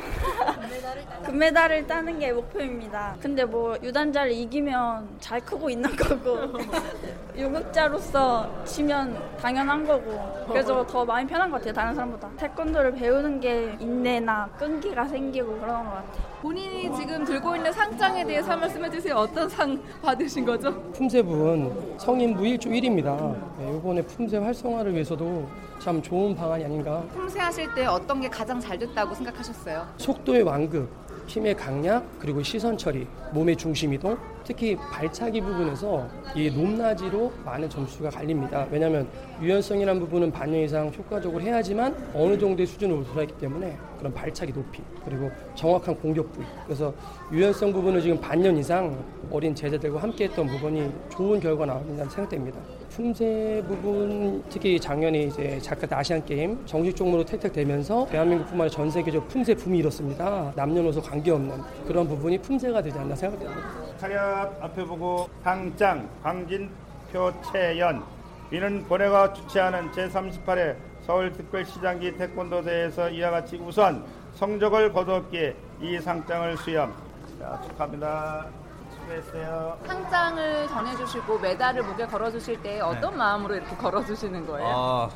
금메달을 1.25 1.87
따는 1.87 2.19
게 2.19 2.33
목표입니다. 2.33 3.15
근데 3.21 3.45
뭐 3.45 3.77
유단자를 3.81 4.33
이기면 4.33 5.19
잘 5.21 5.41
크고 5.41 5.71
있는 5.71 5.95
거고 5.95 6.59
유급자로서 7.39 8.65
지면 8.65 9.17
당연한 9.41 9.87
거고 9.87 10.47
그래서 10.49 10.85
더 10.85 11.05
마음이 11.05 11.29
편한 11.29 11.49
것 11.49 11.59
같아요. 11.59 11.75
다른 11.75 11.95
사람보다 11.95 12.29
태권도를 12.39 12.95
배우는 12.95 13.39
게 13.39 13.77
인내나 13.79 14.49
끈기가 14.59 15.07
생기고 15.07 15.61
그러는 15.61 15.85
것 15.85 15.91
같아요. 15.95 16.36
본인이 16.47 16.95
지금 16.97 17.25
들고 17.25 17.57
있는 17.57 17.73
상장에 17.73 18.25
대해서 18.25 18.53
한 18.53 18.61
말씀 18.61 18.85
해주세요. 18.85 19.17
어떤 19.17 19.49
상 19.49 19.83
받으신 20.01 20.45
거죠? 20.45 20.81
품새부는 20.93 21.99
성인부 21.99 22.41
1조 22.45 22.67
1입니다. 22.67 23.37
네, 23.59 23.77
이번에 23.77 24.01
품새 24.03 24.37
활성화를 24.37 24.93
위해서도 24.93 25.49
참 25.81 26.01
좋은 26.01 26.37
방안이 26.37 26.65
아닌가. 26.65 27.03
품새 27.13 27.41
하실 27.41 27.67
때 27.75 27.87
어떤 27.87 28.21
게 28.21 28.29
가장 28.29 28.61
잘 28.61 28.79
됐다고 28.79 29.13
생각하셨어요? 29.13 29.89
속도의 29.97 30.43
완급, 30.43 30.89
힘의 31.27 31.57
강약, 31.57 32.05
그리고 32.21 32.41
시선 32.45 32.79
처리, 32.79 33.09
몸의 33.33 33.57
중심 33.57 33.93
이동, 33.93 34.17
특히 34.47 34.77
발차기 34.77 35.41
부분에서 35.41 36.09
이 36.37 36.49
높낮이로 36.49 37.33
많은 37.45 37.69
점수가 37.69 38.11
갈립니다. 38.11 38.67
왜냐하면 38.71 39.09
유연성이라는 39.43 40.01
부분은 40.01 40.31
반년 40.31 40.61
이상 40.63 40.91
효과적으로 40.97 41.43
해야지만 41.43 42.13
어느 42.15 42.39
정도의 42.39 42.67
수준을 42.67 43.05
올라있기 43.13 43.39
때문에 43.39 43.77
그런 43.99 44.15
발차기 44.15 44.53
높이 44.53 44.83
그리고 45.05 45.31
정확한 45.57 45.97
공격 45.97 46.33
부위 46.33 46.47
그래서 46.65 46.95
유연성 47.33 47.73
부분을 47.73 48.01
지금 48.01 48.21
반년 48.21 48.57
이상 48.57 48.97
어린 49.31 49.53
제자들과 49.53 50.01
함께했던 50.01 50.47
부분이 50.47 50.93
좋은 51.11 51.41
결과 51.41 51.67
나온다는 51.67 52.09
생각됩니다. 52.09 52.61
품새 52.91 53.63
부분 53.67 54.45
특히 54.49 54.79
작년에 54.79 55.25
이제 55.25 55.59
자카르타 55.61 55.99
아시안 55.99 56.25
게임 56.25 56.65
정식 56.67 56.95
종목으로 56.95 57.25
택택되면서 57.25 58.07
대한민국뿐만 58.07 58.67
아니라 58.67 58.77
전 58.77 58.91
세계적 58.91 59.27
품새 59.29 59.55
붐이 59.55 59.79
일었습니다. 59.79 60.53
남녀노소 60.55 61.03
관계없는 61.03 61.57
그런 61.87 62.07
부분이 62.07 62.39
품새가 62.39 62.81
되지 62.81 62.97
않나 62.97 63.17
생각됩니다. 63.17 63.86
차렷 63.99 64.63
앞에 64.63 64.85
보고 64.85 65.29
당장 65.43 66.09
광진 66.23 66.71
표 67.13 67.33
채연 67.43 68.05
이는 68.51 68.85
본회가 68.87 69.33
주최하는 69.33 69.91
제38회 69.93 70.77
서울특별시장기 71.07 72.17
태권도 72.17 72.63
대회에서 72.63 73.11
이와 73.11 73.31
같이 73.31 73.57
우선 73.57 74.05
성적을 74.35 74.93
거두었기에 74.93 75.57
이 75.81 75.99
상장을 75.99 76.57
수여 76.59 76.91
자, 77.39 77.61
축하합니다. 77.67 78.47
수고했어요. 78.95 79.79
상장을 79.87 80.69
전해주시고 80.69 81.39
메달을 81.39 81.83
목에 81.83 82.07
걸어주실 82.07 82.63
때 82.63 82.81
어떤 82.81 83.13
네. 83.13 83.17
마음으로 83.17 83.55
이렇게 83.57 83.77
걸어주시는 83.77 84.47
거예요? 84.47 84.69
어, 84.69 85.09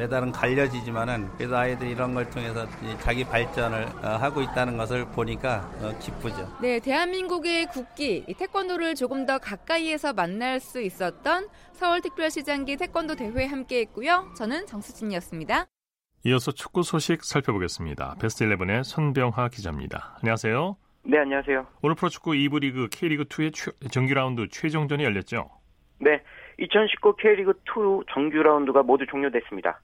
메달은 0.00 0.32
갈려지지만은 0.32 1.28
그래도 1.36 1.58
아이들 1.58 1.88
이런 1.88 2.14
걸 2.14 2.30
통해서 2.30 2.66
자기 3.00 3.22
발전을 3.22 3.84
어, 4.02 4.16
하고 4.16 4.40
있다는 4.40 4.78
것을 4.78 5.04
보니까 5.04 5.70
어, 5.82 5.92
기쁘죠. 6.00 6.48
네, 6.62 6.80
대한민국의 6.80 7.66
국기 7.66 8.24
태권도를 8.38 8.94
조금 8.94 9.26
더 9.26 9.36
가까이에서 9.36 10.14
만날 10.14 10.58
수 10.58 10.80
있었던 10.80 11.48
서울특별시장기 11.72 12.78
태권도 12.78 13.16
대회 13.16 13.44
함께했고요. 13.44 14.32
저는 14.38 14.64
정수진이었습니다. 14.66 15.66
이어서 16.24 16.52
축구 16.52 16.82
소식 16.82 17.22
살펴보겠습니다. 17.22 18.16
베스트 18.20 18.46
11의 18.46 18.84
손병하 18.84 19.48
기자입니다. 19.48 20.16
안녕하세요. 20.22 20.76
네, 21.04 21.18
안녕하세요. 21.18 21.66
오늘 21.82 21.94
프로축구 21.94 22.30
2부 22.32 22.60
리그 22.60 22.88
K리그 22.90 23.24
2의 23.24 23.90
정규 23.90 24.14
라운드 24.14 24.48
최종전이 24.48 25.04
열렸죠? 25.04 25.50
네, 25.98 26.22
2019 26.58 27.16
K리그 27.16 27.50
2 27.50 28.04
정규 28.14 28.42
라운드가 28.42 28.82
모두 28.82 29.04
종료됐습니다. 29.06 29.80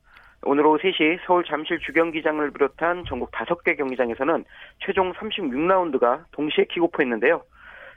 오늘 0.46 0.64
오후 0.64 0.78
3시 0.78 1.18
서울 1.26 1.42
잠실 1.44 1.80
주경기장을 1.80 2.52
비롯한 2.52 3.04
전국 3.08 3.32
5개 3.32 3.76
경기장에서는 3.76 4.44
최종 4.78 5.12
36라운드가 5.12 6.22
동시에 6.30 6.66
킥오프했는데요. 6.66 7.42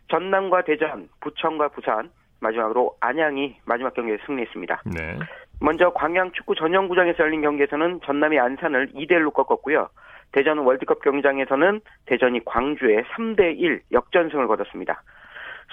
전남과 0.09 0.63
대전, 0.63 1.09
부천과 1.21 1.69
부산, 1.69 2.09
마지막으로 2.41 2.95
안양이 3.01 3.55
마지막 3.65 3.93
경기에 3.93 4.17
승리했습니다. 4.25 4.81
네. 4.85 5.19
먼저 5.61 5.91
광양 5.91 6.31
축구 6.31 6.55
전용구장에서 6.55 7.23
열린 7.23 7.41
경기에서는 7.41 8.01
전남이 8.03 8.39
안산을 8.39 8.93
2대 8.93 9.11
1로 9.11 9.31
꺾었고요. 9.31 9.89
대전 10.31 10.57
월드컵 10.57 11.03
경기장에서는 11.03 11.81
대전이 12.07 12.45
광주에 12.45 13.03
3대 13.03 13.59
1 13.59 13.81
역전승을 13.91 14.47
거뒀습니다. 14.47 15.03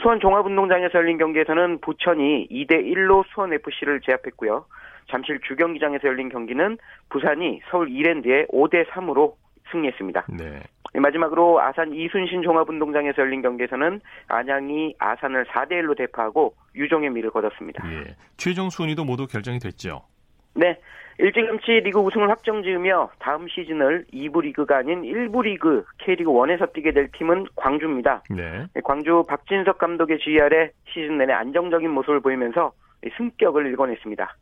수원 0.02 0.20
종합운동장에서 0.20 0.98
열린 0.98 1.16
경기에서는 1.16 1.80
부천이 1.80 2.48
2대 2.50 2.84
1로 2.84 3.24
수원 3.28 3.54
FC를 3.54 4.00
제압했고요. 4.02 4.66
잠실 5.10 5.40
주경기장에서 5.40 6.08
열린 6.08 6.28
경기는 6.28 6.78
부산이 7.10 7.60
서울 7.70 7.90
이랜드에 7.90 8.46
5대 8.46 8.86
3으로 8.88 9.34
승리했습니다. 9.70 10.26
네. 10.38 10.62
마지막으로 10.94 11.60
아산 11.60 11.92
이순신 11.92 12.42
종합운동장에서 12.42 13.22
열린 13.22 13.42
경기에서는 13.42 14.00
안양이 14.28 14.94
아산을 14.98 15.44
4대 15.46 15.72
1로 15.82 15.96
대파하고 15.96 16.54
유종의 16.74 17.10
미를 17.10 17.30
거뒀습니다. 17.30 17.84
예. 17.92 18.14
최종 18.36 18.70
순위도 18.70 19.04
모두 19.04 19.26
결정이 19.26 19.58
됐죠. 19.58 20.02
네. 20.54 20.78
일찌감치 21.18 21.80
리그 21.80 21.98
우승을 21.98 22.28
확정지으며 22.28 23.10
다음 23.18 23.48
시즌을 23.48 24.04
2부 24.12 24.42
리그가 24.42 24.78
아닌 24.78 25.02
1부 25.02 25.44
리그 25.44 25.84
K리그 25.98 26.30
1에서 26.30 26.72
뛰게 26.72 26.92
될 26.92 27.10
팀은 27.12 27.46
광주입니다. 27.56 28.22
네. 28.30 28.66
광주 28.84 29.24
박진석 29.26 29.78
감독의 29.78 30.18
지휘 30.18 30.40
아래 30.40 30.70
시즌 30.88 31.18
내내 31.18 31.32
안정적인 31.32 31.90
모습을 31.90 32.20
보이면서 32.20 32.72
승격을 33.16 33.66
일궈냈습니다. 33.66 34.36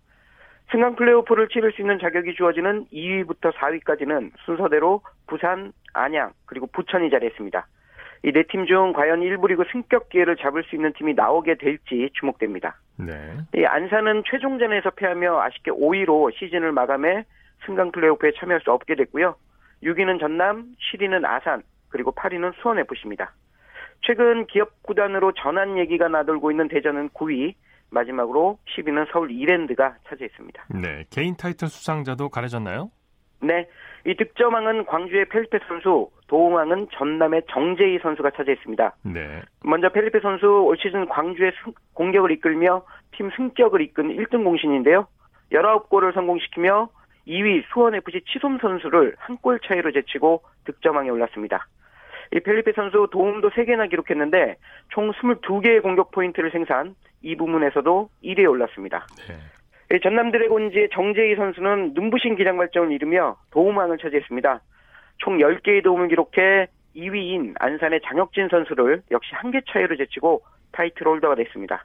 승강 0.70 0.96
플레이오프를 0.96 1.48
치를 1.48 1.72
수 1.72 1.83
있는 1.83 1.98
자격이 1.98 2.35
주어지는 2.35 2.87
2위부터 2.92 3.53
4위까지는 3.55 4.33
순서대로 4.44 5.03
부산, 5.27 5.72
안양, 5.92 6.33
그리고 6.46 6.66
부천이 6.66 7.11
자리했습니다. 7.11 7.66
이 8.24 8.33
네 8.33 8.42
팀 8.44 8.64
중 8.64 8.94
과연 8.94 9.20
1부 9.20 9.48
리그 9.48 9.64
승격 9.70 10.09
기회를 10.09 10.37
잡을 10.37 10.64
수 10.64 10.74
있는 10.74 10.94
팀이 10.94 11.12
나오게 11.12 11.57
될지 11.57 12.09
주목됩니다. 12.14 12.77
네. 12.96 13.12
이 13.55 13.64
안산은 13.66 14.22
최종전에서 14.31 14.90
패하며 14.92 15.40
아쉽게 15.42 15.70
5위로 15.70 16.33
시즌을 16.35 16.72
마감해 16.72 17.24
승강 17.66 17.92
플레이오프에 17.92 18.33
참여할 18.38 18.62
수 18.62 18.72
없게 18.72 18.94
됐고요. 18.94 19.37
6위는 19.83 20.18
전남, 20.20 20.72
7위는 20.94 21.27
아산, 21.27 21.62
그리고 21.90 22.12
8위는 22.14 22.55
수원FC입니다. 22.62 23.33
최근 24.00 24.46
기업 24.46 24.83
구단으로 24.83 25.33
전환 25.33 25.77
얘기가 25.77 26.09
나돌고 26.09 26.50
있는 26.50 26.68
대전은 26.68 27.11
9위, 27.11 27.55
마지막으로 27.94 28.59
10위는 28.76 29.07
서울 29.12 29.30
이랜드가 29.30 29.94
차지했습니다. 30.09 30.66
네, 30.83 31.04
개인 31.11 31.37
타이틀 31.37 31.68
수상자도 31.68 32.28
가려졌나요? 32.28 32.90
네, 33.40 33.68
이 34.07 34.14
득점왕은 34.16 34.87
광주의 34.87 35.24
펠리페 35.28 35.59
선수, 35.68 36.11
도움왕은 36.28 36.88
전남의 36.92 37.42
정재희 37.50 37.98
선수가 38.02 38.30
차지했습니다. 38.37 38.96
네. 39.04 39.42
먼저 39.64 39.88
펠리페 39.90 40.20
선수 40.20 40.46
올 40.46 40.76
시즌 40.78 41.07
광주의 41.09 41.52
승, 41.62 41.72
공격을 41.94 42.30
이끌며 42.33 42.85
팀 43.12 43.30
승격을 43.37 43.80
이끈 43.83 44.16
1등 44.16 44.44
공신인데요. 44.44 45.07
19골을 45.52 46.14
성공시키며 46.14 46.88
2위 47.26 47.64
수원FC 47.72 48.22
치솜 48.33 48.59
선수를 48.61 49.14
한 49.18 49.37
골 49.42 49.61
차이로 49.61 49.92
제치고 49.92 50.42
득점왕에 50.64 51.11
올랐습니다. 51.11 51.66
이 52.33 52.40
펠리페 52.40 52.72
선수 52.72 53.09
도움도 53.12 53.50
3개나 53.50 53.88
기록했는데 53.90 54.57
총 54.88 55.12
22개의 55.12 55.83
공격 55.83 56.11
포인트를 56.11 56.50
생산 56.50 56.94
이 57.24 57.34
부문에서도 57.37 58.10
1위에 58.22 58.48
올랐습니다. 58.48 59.06
네. 59.88 59.98
전남 60.02 60.30
드래곤즈의 60.30 60.90
정재희 60.92 61.37
선수는 61.37 61.92
눈부신 61.94 62.37
기량 62.37 62.56
발전을 62.58 62.92
이루며 62.92 63.37
도움왕을 63.50 63.98
차지했습니다. 63.98 64.60
총 65.18 65.38
10개의 65.38 65.82
도움을 65.82 66.08
기록해 66.08 66.68
2위인 66.96 67.54
안산의 67.58 68.00
장혁진 68.04 68.48
선수를 68.50 69.02
역시 69.10 69.30
한 69.34 69.50
개 69.50 69.60
차이로 69.68 69.96
제치고 69.96 70.42
타이틀 70.72 71.06
홀더가 71.06 71.34
됐습니다. 71.37 71.84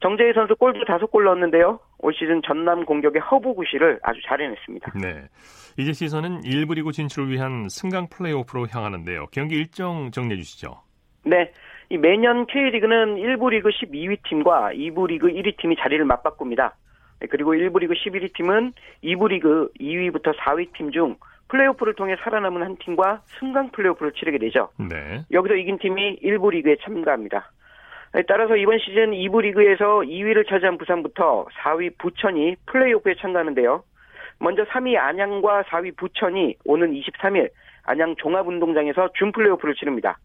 정재희 0.00 0.32
선수 0.34 0.56
골도 0.56 0.80
5골 0.84 1.24
넣었는데요. 1.24 1.78
올 1.98 2.12
시즌 2.14 2.40
전남 2.42 2.84
공격의 2.84 3.20
허브 3.22 3.54
구실을 3.54 4.00
아주 4.02 4.20
잘 4.26 4.40
해냈습니다. 4.40 4.92
네. 5.00 5.28
이제 5.78 5.92
시선은 5.92 6.40
1부 6.40 6.74
리그 6.74 6.90
진출을 6.92 7.30
위한 7.30 7.68
승강 7.68 8.08
플레이오프로 8.08 8.66
향하는데요. 8.70 9.26
경기 9.32 9.56
일정 9.56 10.10
정리해 10.10 10.36
주시죠. 10.40 10.80
네. 11.24 11.52
이 11.88 11.98
매년 11.98 12.46
K리그는 12.46 13.16
1부 13.16 13.50
리그 13.50 13.68
12위 13.70 14.18
팀과 14.28 14.72
2부 14.72 15.08
리그 15.08 15.28
1위 15.28 15.56
팀이 15.58 15.76
자리를 15.76 16.04
맞바꿉니다. 16.04 16.74
그리고 17.30 17.52
1부 17.54 17.80
리그 17.80 17.94
11위 17.94 18.34
팀은 18.34 18.72
2부 19.04 19.28
리그 19.28 19.68
2위부터 19.78 20.36
4위 20.36 20.72
팀 20.72 20.90
중 20.90 21.16
플레이오프를 21.52 21.94
통해 21.94 22.16
살아남은 22.22 22.62
한 22.62 22.76
팀과 22.78 23.20
승강 23.38 23.72
플레이오프를 23.72 24.12
치르게 24.12 24.38
되죠. 24.38 24.70
네. 24.78 25.22
여기서 25.30 25.54
이긴 25.54 25.78
팀이 25.78 26.20
1부 26.20 26.50
리그에 26.50 26.76
참가합니다. 26.82 27.50
따라서 28.26 28.56
이번 28.56 28.78
시즌 28.78 29.10
2부 29.10 29.42
리그에서 29.42 30.00
2위를 30.00 30.48
차지한 30.48 30.78
부산부터 30.78 31.46
4위 31.62 31.98
부천이 31.98 32.56
플레이오프에 32.66 33.16
참가하는데요. 33.20 33.82
먼저 34.38 34.64
3위 34.64 34.96
안양과 34.96 35.64
4위 35.64 35.96
부천이 35.96 36.56
오는 36.64 36.92
23일 36.92 37.50
안양 37.84 38.16
종합운동장에서 38.16 39.10
준 39.14 39.32
플레이오프를 39.32 39.74
치릅니다. 39.74 40.18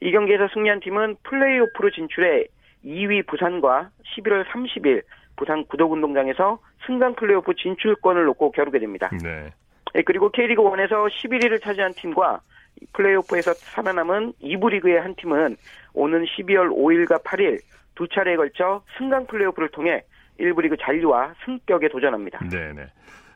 이 0.00 0.12
경기에서 0.12 0.48
승리한 0.52 0.80
팀은 0.80 1.16
플레이오프로 1.22 1.90
진출해 1.90 2.46
2위 2.84 3.26
부산과 3.26 3.90
11월 4.16 4.44
30일 4.46 5.02
부산 5.36 5.64
구덕운동장에서 5.66 6.58
승강 6.86 7.14
플레이오프 7.16 7.54
진출권을 7.54 8.24
놓고 8.24 8.52
겨루게 8.52 8.78
됩니다. 8.78 9.10
네. 9.22 9.50
그리고 10.04 10.30
K리그 10.30 10.62
1에서 10.62 11.08
11위를 11.08 11.60
차지한 11.60 11.94
팀과 11.94 12.40
플레이오프에서 12.92 13.54
살아남은 13.54 14.34
2부 14.42 14.70
리그의 14.70 15.00
한 15.00 15.14
팀은 15.16 15.56
오는 15.94 16.24
12월 16.24 16.70
5일과 16.70 17.22
8일 17.22 17.60
두 17.94 18.06
차례에 18.08 18.36
걸쳐 18.36 18.82
승강 18.98 19.26
플레이오프를 19.26 19.70
통해 19.70 20.02
1부 20.38 20.62
리그 20.62 20.76
잔류와 20.76 21.34
승격에 21.44 21.88
도전합니다. 21.88 22.40
네네. 22.50 22.86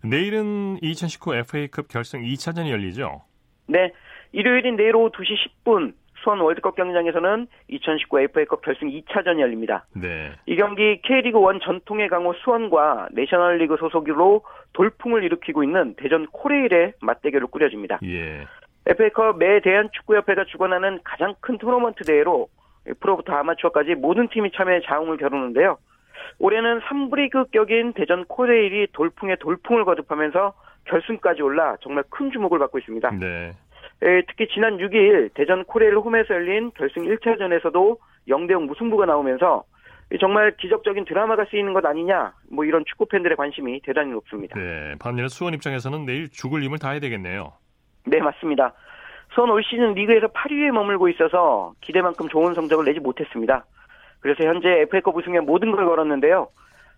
내일은 0.04 0.78
2019 0.82 1.34
FA컵 1.36 1.88
결승 1.88 2.22
2차전이 2.22 2.70
열리죠? 2.70 3.22
네. 3.66 3.92
일요일인 4.32 4.76
내일 4.76 4.96
오후 4.96 5.10
2시 5.10 5.64
10분 5.64 5.94
수원 6.22 6.40
월드컵 6.40 6.76
경기장에서는 6.76 7.46
2019 7.68 8.20
FA컵 8.20 8.62
결승 8.62 8.88
2차전이 8.88 9.40
열립니다. 9.40 9.86
네. 9.94 10.32
이 10.46 10.56
경기 10.56 11.00
K리그 11.02 11.38
1 11.38 11.60
전통의 11.60 12.08
강호 12.08 12.34
수원과 12.34 13.08
내셔널리그 13.12 13.76
소속으로 13.78 14.42
돌풍을 14.72 15.24
일으키고 15.24 15.62
있는 15.62 15.94
대전 15.96 16.26
코레일의 16.26 16.94
맞대결을 17.00 17.48
꾸려집니다. 17.48 17.98
예. 18.04 18.46
FA컵 18.86 19.38
매 19.38 19.60
대한축구협회가 19.60 20.44
주관하는 20.44 21.00
가장 21.04 21.34
큰 21.40 21.58
토너먼트 21.58 22.04
대회로 22.04 22.48
프로부터 23.00 23.34
아마추어까지 23.34 23.94
모든 23.94 24.28
팀이 24.28 24.52
참여해 24.52 24.80
자웅을 24.84 25.18
겨루는데요. 25.18 25.78
올해는 26.38 26.80
3부리그 26.80 27.50
격인 27.50 27.92
대전 27.92 28.24
코레일이 28.24 28.88
돌풍에 28.92 29.36
돌풍을 29.36 29.84
거듭하면서 29.84 30.54
결승까지 30.84 31.42
올라 31.42 31.76
정말 31.82 32.04
큰 32.08 32.30
주목을 32.30 32.58
받고 32.58 32.78
있습니다. 32.78 33.10
네. 33.18 33.52
에, 34.02 34.22
특히 34.26 34.48
지난 34.48 34.78
6일 34.78 35.30
대전 35.34 35.64
코레일 35.64 35.96
홈에서 35.96 36.34
열린 36.34 36.70
결승 36.76 37.04
1차전에서도 37.04 37.98
0대0 38.28 38.66
무승부가 38.66 39.06
나오면서 39.06 39.64
정말 40.18 40.56
기적적인 40.56 41.04
드라마가 41.04 41.44
쓰이는 41.50 41.72
것 41.72 41.84
아니냐 41.84 42.32
뭐 42.50 42.64
이런 42.64 42.84
축구 42.86 43.06
팬들의 43.06 43.36
관심이 43.36 43.80
대단히 43.84 44.10
높습니다. 44.12 44.58
네. 44.58 44.94
반면에 44.98 45.28
수원 45.28 45.54
입장에서는 45.54 46.04
내일 46.04 46.28
죽을 46.30 46.62
힘을 46.62 46.78
다해야 46.78 46.98
되겠네요. 47.00 47.52
네 48.06 48.20
맞습니다. 48.20 48.72
수원 49.34 49.50
올 49.50 49.62
시즌 49.62 49.94
리그에서 49.94 50.26
8위에 50.28 50.72
머물고 50.72 51.08
있어서 51.10 51.74
기대만큼 51.80 52.28
좋은 52.28 52.54
성적을 52.54 52.84
내지 52.86 52.98
못했습니다. 52.98 53.64
그래서 54.18 54.44
현재 54.44 54.68
FA컵 54.80 55.16
우승에 55.16 55.40
모든 55.40 55.70
걸 55.70 55.86
걸었는데요. 55.86 56.48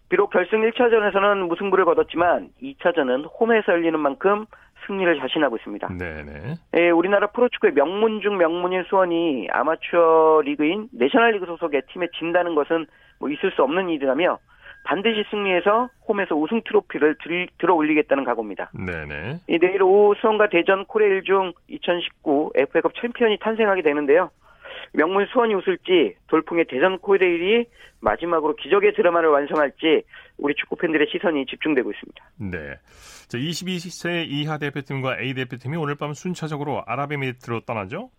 비록 0.09 0.31
결승 0.31 0.61
1차전에서는 0.63 1.49
무승부를 1.49 1.85
거뒀지만 1.85 2.51
2차전은 2.63 3.29
홈에서 3.39 3.73
열리는 3.73 3.99
만큼 3.99 4.47
승리를 4.87 5.19
자신하고 5.19 5.57
있습니다. 5.57 5.89
네네. 5.99 6.55
예, 6.77 6.91
우리나라 6.91 7.29
프로축구의 7.29 7.75
명문 7.75 8.21
중 8.21 8.39
명문인 8.39 8.85
수원이 8.85 9.49
아마추어 9.51 10.43
리그인 10.45 10.89
내셔널리그 10.93 11.47
소속의 11.47 11.83
팀에 11.93 12.09
진다는 12.19 12.55
것은 12.55 12.87
뭐 13.19 13.31
있을 13.31 13.53
수 13.53 13.63
없는 13.63 13.89
일이라며 13.89 14.39
반드시 14.85 15.25
승리해서 15.31 15.89
홈에서 16.09 16.35
우승 16.35 16.61
트로피를 16.65 17.17
들, 17.23 17.49
들어 17.59 17.75
올리겠다는 17.75 18.25
각오입니다. 18.25 18.73
네네. 18.75 19.39
이 19.49 19.59
내일 19.59 19.83
오후 19.83 20.15
수원과 20.21 20.49
대전 20.49 20.85
코레일 20.87 21.23
중 21.23 21.53
2019 21.69 22.53
FA컵 22.57 22.93
챔피언이 23.01 23.39
탄생하게 23.39 23.83
되는데요. 23.83 24.31
명문 24.93 25.27
수원이 25.27 25.55
웃을지 25.55 26.17
돌풍의 26.29 26.67
대전 26.69 26.99
코레일이 26.99 27.67
마지막으로 28.01 28.57
기적의 28.57 28.95
드라마를 28.95 29.31
완성할지 29.31 30.03
우리 30.39 30.55
축구 30.55 30.77
팬들의 30.77 31.07
시선이 31.11 31.47
집중되고 31.47 31.91
있습니다. 31.91 32.25
네. 32.39 32.75
자, 33.29 33.39
22세 33.39 34.27
이하 34.29 34.59
대표팀과 34.59 35.21
A 35.21 35.35
대표팀이 35.35 35.77
오늘 35.77 35.95
밤 35.95 36.13
순차적으로 36.13 36.83
아랍에미리트로 36.87 37.61
떠나죠? 37.61 38.11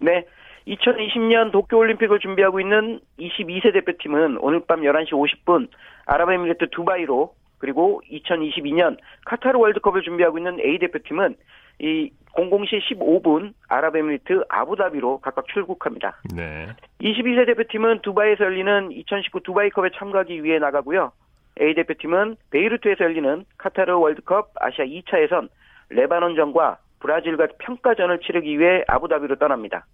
네. 0.00 0.26
2020년 0.66 1.52
도쿄올림픽을 1.52 2.18
준비하고 2.18 2.60
있는 2.60 3.00
22세 3.20 3.72
대표팀은 3.72 4.38
오늘 4.38 4.62
밤 4.66 4.80
11시 4.80 5.12
50분 5.12 5.68
아랍에미리트 6.06 6.70
두바이로 6.70 7.34
그리고 7.58 8.02
2022년 8.10 8.96
카타르 9.24 9.58
월드컵을 9.58 10.02
준비하고 10.02 10.38
있는 10.38 10.58
A 10.60 10.78
대표팀은 10.78 11.36
이 11.78 12.10
00시 12.36 12.80
15분 12.82 13.54
아랍에미리트 13.68 14.44
아부다비로 14.48 15.20
각각 15.20 15.46
출국합니다. 15.48 16.16
네. 16.34 16.68
22세 17.00 17.46
대표팀은 17.46 18.02
두바이에서 18.02 18.44
열리는 18.44 18.92
2019 18.92 19.40
두바이컵에 19.40 19.90
참가하기 19.96 20.44
위해 20.44 20.58
나가고요. 20.58 21.12
A 21.60 21.74
대표팀은 21.74 22.36
베이루트에서 22.50 23.04
열리는 23.04 23.44
카타르 23.56 23.96
월드컵 23.96 24.50
아시아 24.56 24.84
2차 24.84 25.22
예선 25.22 25.48
레바논전과 25.88 26.78
브라질과 27.00 27.48
평가전을 27.58 28.20
치르기 28.20 28.58
위해 28.58 28.84
아부다비로 28.88 29.36
떠납니다. 29.36 29.86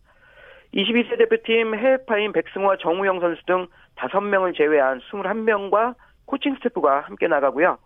22세 0.75 1.19
대표팀 1.19 1.77
해외파인 1.77 2.33
백승호와 2.33 2.79
정우영 2.79 3.21
선수 3.21 3.45
등 3.47 3.67
5명을 3.97 4.57
제외한 4.57 5.01
21명과 5.01 5.95
코칭 6.25 6.55
스태프가 6.57 7.01
함께 7.01 7.29
나가고요. 7.29 7.79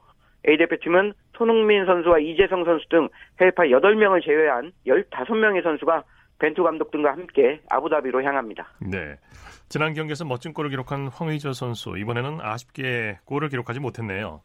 A 0.48 0.56
대표팀은 0.56 1.12
손흥민 1.36 1.84
선수와 1.86 2.18
이재성 2.18 2.64
선수 2.64 2.88
등 2.88 3.08
해외파 3.40 3.64
8명을 3.64 4.24
제외한 4.24 4.72
15명의 4.86 5.62
선수가 5.62 6.04
벤투 6.38 6.62
감독 6.62 6.90
등과 6.90 7.12
함께 7.12 7.60
아부다비로 7.70 8.22
향합니다. 8.22 8.68
네. 8.80 9.16
지난 9.68 9.94
경기에서 9.94 10.24
멋진 10.24 10.52
골을 10.52 10.70
기록한 10.70 11.08
황의조 11.08 11.52
선수 11.52 11.98
이번에는 11.98 12.38
아쉽게 12.40 13.18
골을 13.24 13.48
기록하지 13.48 13.80
못했네요. 13.80 14.42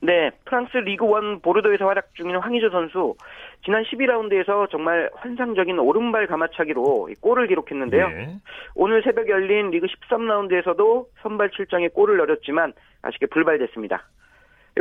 네, 0.00 0.30
프랑스 0.44 0.76
리그 0.76 1.04
원 1.06 1.40
보르도에서 1.40 1.86
활약 1.86 2.14
중인 2.14 2.36
황의조 2.36 2.70
선수 2.70 3.16
지난 3.64 3.82
12라운드에서 3.82 4.70
정말 4.70 5.10
환상적인 5.14 5.78
오른발 5.78 6.28
가마차기로 6.28 7.08
골을 7.20 7.48
기록했는데요. 7.48 8.08
네. 8.08 8.36
오늘 8.74 9.02
새벽 9.02 9.28
열린 9.28 9.70
리그 9.70 9.86
13라운드에서도 9.86 11.06
선발 11.22 11.50
출장에 11.50 11.88
골을 11.88 12.16
넣었지만 12.16 12.72
아쉽게 13.02 13.26
불발됐습니다. 13.26 14.04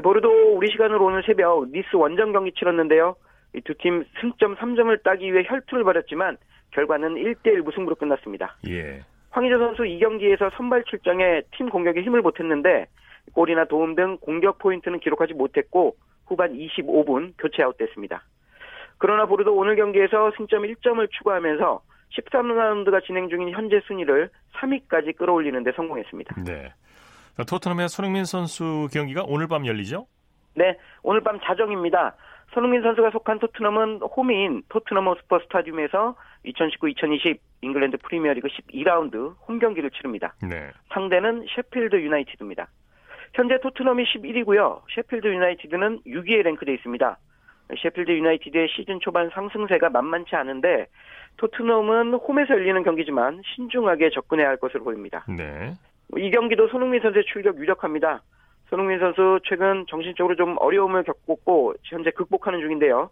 보르도 0.01 0.55
우리 0.55 0.69
시간으로 0.71 1.05
오늘 1.05 1.23
새벽 1.23 1.69
니스 1.69 1.95
원정 1.95 2.31
경기 2.31 2.51
치렀는데요. 2.53 3.15
이두팀 3.55 4.05
승점 4.21 4.55
3점을 4.55 5.03
따기 5.03 5.31
위해 5.31 5.43
혈투를 5.47 5.83
벌였지만 5.83 6.37
결과는 6.71 7.15
1대1 7.15 7.61
무승부로 7.61 7.95
끝났습니다. 7.95 8.57
예. 8.67 9.01
황희조 9.31 9.57
선수 9.57 9.85
이 9.85 9.99
경기에서 9.99 10.49
선발 10.55 10.83
출장에 10.85 11.41
팀 11.55 11.69
공격에 11.69 12.01
힘을 12.01 12.21
보탰는데 12.21 12.87
골이나 13.33 13.65
도움 13.65 13.95
등 13.95 14.17
공격 14.19 14.57
포인트는 14.59 14.99
기록하지 14.99 15.33
못했고 15.33 15.95
후반 16.25 16.53
25분 16.53 17.33
교체 17.37 17.63
아웃됐습니다. 17.63 18.23
그러나 18.97 19.25
보르도 19.25 19.55
오늘 19.55 19.75
경기에서 19.75 20.31
승점 20.37 20.63
1점을 20.63 21.07
추가하면서 21.11 21.81
13라운드가 22.13 23.03
진행 23.05 23.29
중인 23.29 23.51
현재 23.51 23.79
순위를 23.85 24.29
3위까지 24.55 25.15
끌어올리는 25.17 25.61
데 25.63 25.71
성공했습니다. 25.73 26.43
네. 26.43 26.73
자, 27.37 27.43
토트넘의 27.43 27.87
손흥민 27.87 28.25
선수 28.25 28.87
경기가 28.91 29.23
오늘 29.27 29.47
밤 29.47 29.67
열리죠? 29.67 30.07
네, 30.55 30.75
오늘 31.03 31.21
밤 31.21 31.39
자정입니다. 31.39 32.15
손흥민 32.51 32.81
선수가 32.81 33.11
속한 33.11 33.37
토트넘은 33.37 33.99
홈인 34.15 34.63
토트넘 34.69 35.05
홋스퍼 35.05 35.41
스타디움에서 35.43 36.15
2019-2020 36.45 37.37
잉글랜드 37.61 37.97
프리미어리그 37.97 38.47
12라운드 38.47 39.35
홈 39.47 39.59
경기를 39.59 39.91
치릅니다. 39.91 40.33
네. 40.41 40.71
상대는 40.91 41.45
셰필드 41.55 41.97
유나이티드입니다. 41.97 42.69
현재 43.35 43.59
토트넘이 43.59 44.05
11위고요. 44.05 44.81
셰필드 44.95 45.27
유나이티드는 45.27 46.01
6위에 46.07 46.41
랭크되어 46.41 46.73
있습니다. 46.73 47.17
셰필드 47.83 48.09
유나이티드의 48.09 48.67
시즌 48.69 48.99
초반 48.99 49.29
상승세가 49.29 49.91
만만치 49.91 50.35
않은데 50.35 50.87
토트넘은 51.35 52.15
홈에서 52.15 52.55
열리는 52.55 52.81
경기지만 52.81 53.43
신중하게 53.53 54.09
접근해야 54.09 54.47
할 54.47 54.57
것으로 54.57 54.83
보입니다. 54.83 55.23
네. 55.27 55.73
이 56.15 56.31
경기도 56.31 56.67
손흥민 56.69 57.01
선수의 57.01 57.25
출격 57.25 57.57
유력합니다. 57.57 58.21
손흥민 58.69 58.99
선수 58.99 59.39
최근 59.43 59.85
정신적으로 59.89 60.35
좀 60.35 60.55
어려움을 60.59 61.03
겪었고 61.03 61.73
현재 61.83 62.11
극복하는 62.11 62.59
중인데요. 62.59 63.09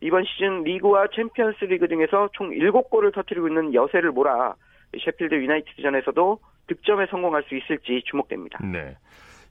이번 0.00 0.24
시즌 0.24 0.62
리그와 0.62 1.08
챔피언스 1.14 1.64
리그 1.66 1.88
등에서 1.88 2.30
총 2.32 2.50
7골을 2.50 3.14
터뜨리고 3.14 3.48
있는 3.48 3.74
여세를 3.74 4.12
몰아 4.12 4.54
셰필드 5.04 5.34
유나이티드전에서도 5.34 6.40
득점에 6.66 7.06
성공할 7.10 7.44
수 7.44 7.56
있을지 7.56 8.02
주목됩니다. 8.06 8.58
네. 8.64 8.96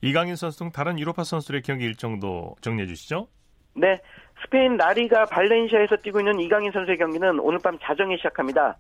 이강인 0.02 0.36
선수 0.36 0.60
등 0.60 0.71
다른 0.71 0.97
유럽파 0.98 1.24
선수들의 1.23 1.62
경기 1.62 1.86
일정도 1.86 2.56
정리해 2.62 2.88
주시죠. 2.88 3.28
네. 3.75 4.02
스페인 4.43 4.78
라리가 4.78 5.25
발렌시아에서 5.25 5.97
뛰고 5.97 6.19
있는 6.19 6.39
이강인 6.39 6.71
선수의 6.71 6.97
경기는 6.97 7.39
오늘 7.39 7.60
밤 7.63 7.78
자정에 7.80 8.17
시작합니다. 8.17 8.78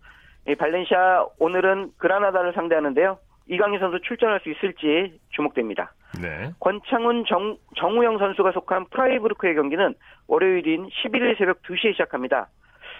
발렌시아 0.57 1.27
오늘은 1.37 1.91
그라나다를 1.97 2.53
상대하는데요. 2.53 3.19
이강인 3.49 3.79
선수 3.79 3.99
출전할 4.01 4.39
수 4.41 4.49
있을지 4.49 5.19
주목됩니다. 5.31 5.91
네. 6.21 6.51
권창훈 6.59 7.25
정, 7.27 7.57
정우영 7.75 8.19
선수가 8.19 8.51
속한 8.51 8.85
프라이부르크의 8.91 9.55
경기는 9.55 9.95
월요일인 10.27 10.87
11일 10.87 11.37
새벽 11.37 11.61
2시에 11.63 11.91
시작합니다. 11.93 12.47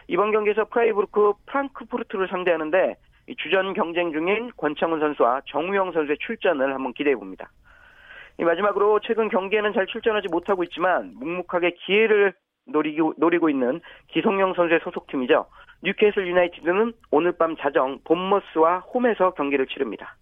이번 0.07 0.31
경기에서 0.31 0.65
프라이부르크 0.65 1.33
프랑크푸르트를 1.45 2.27
상대하는데 2.29 2.95
주전 3.38 3.73
경쟁 3.73 4.12
중인 4.12 4.51
권창훈 4.57 4.99
선수와 4.99 5.41
정우영 5.47 5.91
선수의 5.91 6.17
출전을 6.19 6.73
한번 6.73 6.93
기대해 6.93 7.15
봅니다. 7.15 7.51
마지막으로 8.39 9.01
최근 9.03 9.29
경기에는 9.29 9.73
잘 9.73 9.85
출전하지 9.85 10.29
못하고 10.31 10.63
있지만 10.63 11.13
묵묵하게 11.15 11.75
기회를 11.85 12.33
노리고, 12.65 13.13
노리고 13.17 13.49
있는 13.49 13.81
기성용 14.07 14.53
선수의 14.53 14.79
소속팀이죠. 14.83 15.45
뉴캐슬 15.83 16.27
유나이티드는 16.27 16.93
오늘 17.12 17.33
밤 17.33 17.55
자정 17.57 17.99
본머스와 18.03 18.79
홈에서 18.79 19.31
경기를 19.31 19.67
치릅니다. 19.67 20.15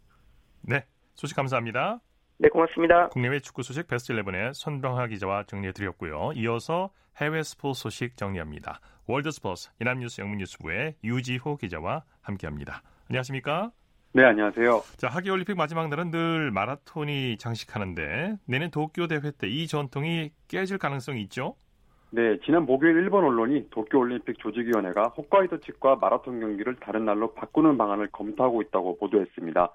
네, 0.68 0.84
소식 1.16 1.36
감사합니다. 1.36 2.00
네, 2.40 2.50
고맙습니다. 2.50 3.08
국내외 3.10 3.40
축구 3.40 3.64
소식 3.64 3.88
베스트 3.88 4.14
11의 4.14 4.54
손병하 4.54 5.08
기자와 5.08 5.46
정리해드렸고요. 5.46 6.34
이어서 6.36 6.92
해외 7.22 7.42
스포츠 7.42 7.84
소식 7.84 8.18
정리합니다. 8.18 8.80
월드 9.08 9.32
스포츠 9.32 9.70
이남뉴스 9.82 10.20
영문뉴스부의 10.22 10.96
유지호 11.04 11.56
기자와 11.58 12.04
함께합니다. 12.22 12.82
안녕하십니까? 13.10 13.72
네, 14.14 14.24
안녕하세요. 14.26 14.82
자, 14.98 15.08
하계올림픽 15.08 15.56
마지막 15.56 15.88
날은 15.90 16.12
늘 16.12 16.52
마라톤이 16.52 17.38
장식하는데 17.38 18.36
내년 18.46 18.70
도쿄 18.70 19.08
대회 19.08 19.22
때 19.32 19.48
이 19.48 19.68
전통이 19.68 20.32
깨질 20.48 20.78
가능성이 20.78 21.22
있죠? 21.24 21.56
네, 22.10 22.38
지난 22.46 22.66
목요일 22.66 22.96
일본 22.98 23.24
언론이 23.24 23.70
도쿄올림픽 23.70 24.38
조직위원회가 24.40 25.14
홋카이도 25.18 25.60
측과 25.62 25.96
마라톤 25.96 26.40
경기를 26.40 26.76
다른 26.76 27.06
날로 27.06 27.34
바꾸는 27.34 27.78
방안을 27.78 28.10
검토하고 28.12 28.62
있다고 28.64 28.98
보도했습니다. 28.98 29.72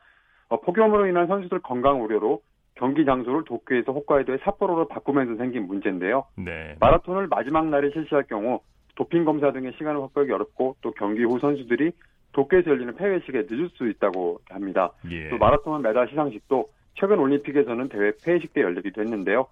어, 0.52 0.60
폭염으로 0.60 1.06
인한 1.06 1.26
선수들 1.28 1.60
건강 1.60 2.02
우려로 2.04 2.42
경기 2.74 3.06
장소를 3.06 3.44
도쿄에서 3.46 3.92
홋카이도의 3.92 4.40
삿포로로 4.44 4.86
바꾸면서 4.86 5.36
생긴 5.36 5.66
문제인데요. 5.66 6.26
네. 6.36 6.76
마라톤을 6.78 7.28
마지막 7.28 7.68
날에 7.68 7.90
실시할 7.90 8.24
경우 8.24 8.60
도핑 8.94 9.24
검사 9.24 9.50
등의 9.50 9.72
시간을 9.78 10.02
확보하기 10.02 10.30
어렵고 10.30 10.76
또 10.82 10.90
경기 10.92 11.24
후 11.24 11.38
선수들이 11.38 11.92
도쿄에서 12.32 12.68
열리는 12.68 12.94
폐회식에 12.94 13.46
늦을 13.48 13.70
수 13.70 13.88
있다고 13.88 14.40
합니다. 14.50 14.92
예. 15.10 15.30
또 15.30 15.38
마라톤 15.38 15.80
메달 15.80 16.06
시상식도 16.10 16.68
최근 17.00 17.18
올림픽에서는 17.18 17.88
대회 17.88 18.12
폐회식 18.22 18.52
때 18.52 18.60
열리기도 18.60 19.00
했는데요. 19.00 19.46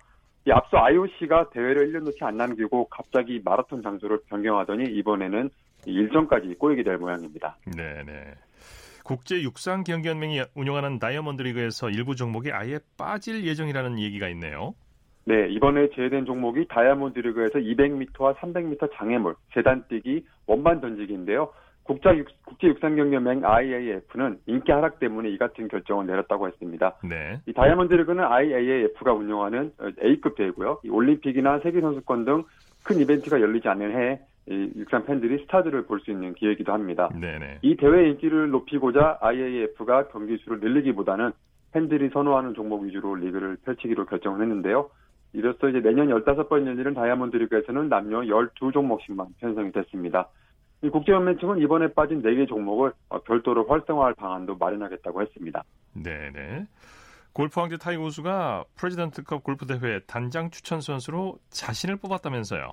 이 0.47 0.51
앞서 0.51 0.77
IOC가 0.77 1.49
대회를 1.51 1.93
1년놓치 1.93 2.23
안 2.25 2.37
남기고 2.37 2.89
갑자기 2.89 3.41
마라톤 3.43 3.83
장소를 3.83 4.21
변경하더니 4.29 4.85
이번에는 4.85 5.49
일정까지 5.87 6.57
꼬이게 6.59 6.83
될 6.83 6.99
모양입니다. 6.99 7.57
네네. 7.75 8.35
국제 9.11 9.43
육상 9.43 9.83
경기 9.83 10.09
연맹이 10.09 10.41
운영하는 10.55 11.01
다이아몬드 11.01 11.43
리그에서 11.43 11.91
일부 11.91 12.15
종목이 12.15 12.53
아예 12.53 12.79
빠질 12.97 13.45
예정이라는 13.45 13.99
얘기가 13.99 14.29
있네요. 14.29 14.73
네, 15.25 15.49
이번에 15.49 15.89
제외된 15.97 16.27
종목이 16.27 16.69
다이아몬드 16.69 17.19
리그에서 17.19 17.59
200m와 17.59 18.37
300m 18.37 18.89
장애물, 18.95 19.35
재단뛰기, 19.53 20.25
원반 20.47 20.81
던지기인데요. 20.81 21.53
국제, 21.83 22.17
육, 22.17 22.29
국제육상경연맹 22.45 23.45
IAAF는 23.45 24.39
인기 24.47 24.71
하락 24.71 25.01
때문에 25.01 25.29
이 25.29 25.39
같은 25.39 25.67
결정을 25.67 26.07
내렸다고 26.07 26.47
했습니다. 26.47 26.95
네. 27.03 27.41
이 27.47 27.53
다이아몬드 27.53 27.93
리그는 27.93 28.23
IAAF가 28.23 29.13
운영하는 29.13 29.73
A급 30.05 30.37
대회고요. 30.37 30.83
올림픽이나 30.89 31.59
세계선수권 31.65 32.25
등 32.27 32.45
큰 32.85 32.99
이벤트가 32.99 33.41
열리지 33.41 33.69
않는 33.69 33.97
해에 33.97 34.21
육상 34.49 35.05
팬들이 35.05 35.43
스타들을 35.45 35.87
볼 35.87 36.01
수 36.01 36.11
있는 36.11 36.35
기회이기도 36.35 36.73
합니다. 36.73 37.09
네네. 37.15 37.59
이 37.63 37.77
대회 37.77 38.09
인기를 38.09 38.51
높이고자 38.51 39.19
IAAF가 39.21 40.09
경기 40.09 40.37
수를 40.39 40.61
늘리기보다는 40.61 41.33
팬들이 41.73 42.09
선호하는 42.11 42.55
종목 42.55 42.83
위주로 42.83 43.15
리그를 43.15 43.57
펼치기로 43.65 44.07
결정을 44.07 44.41
했는데요. 44.43 44.91
이로써 45.33 45.69
이제 45.69 45.81
내년 45.81 46.09
15번 46.09 46.67
열리는 46.67 46.93
다이아몬드 46.95 47.37
리그에서는 47.37 47.89
남녀 47.89 48.21
12종목씩만 48.23 49.29
편성이 49.39 49.71
됐습니다. 49.73 50.29
이 50.83 50.89
국제연맹 50.89 51.39
측은 51.39 51.59
이번에 51.59 51.93
빠진 51.93 52.23
4개 52.23 52.49
종목을 52.49 52.93
어, 53.11 53.21
별도로 53.23 53.67
활성화할 53.67 54.15
방안도 54.15 54.57
마련하겠다고 54.57 55.23
했습니다. 55.23 55.63
네네. 55.95 56.67
골프 57.33 57.61
황제 57.61 57.77
타이거 57.77 58.03
우즈가 58.05 58.65
프레지던츠컵 58.77 59.45
골프 59.45 59.67
대회 59.67 60.01
단장 60.07 60.51
추천 60.51 60.81
선수로 60.81 61.39
자신을 61.51 61.97
뽑았다면서요. 61.99 62.73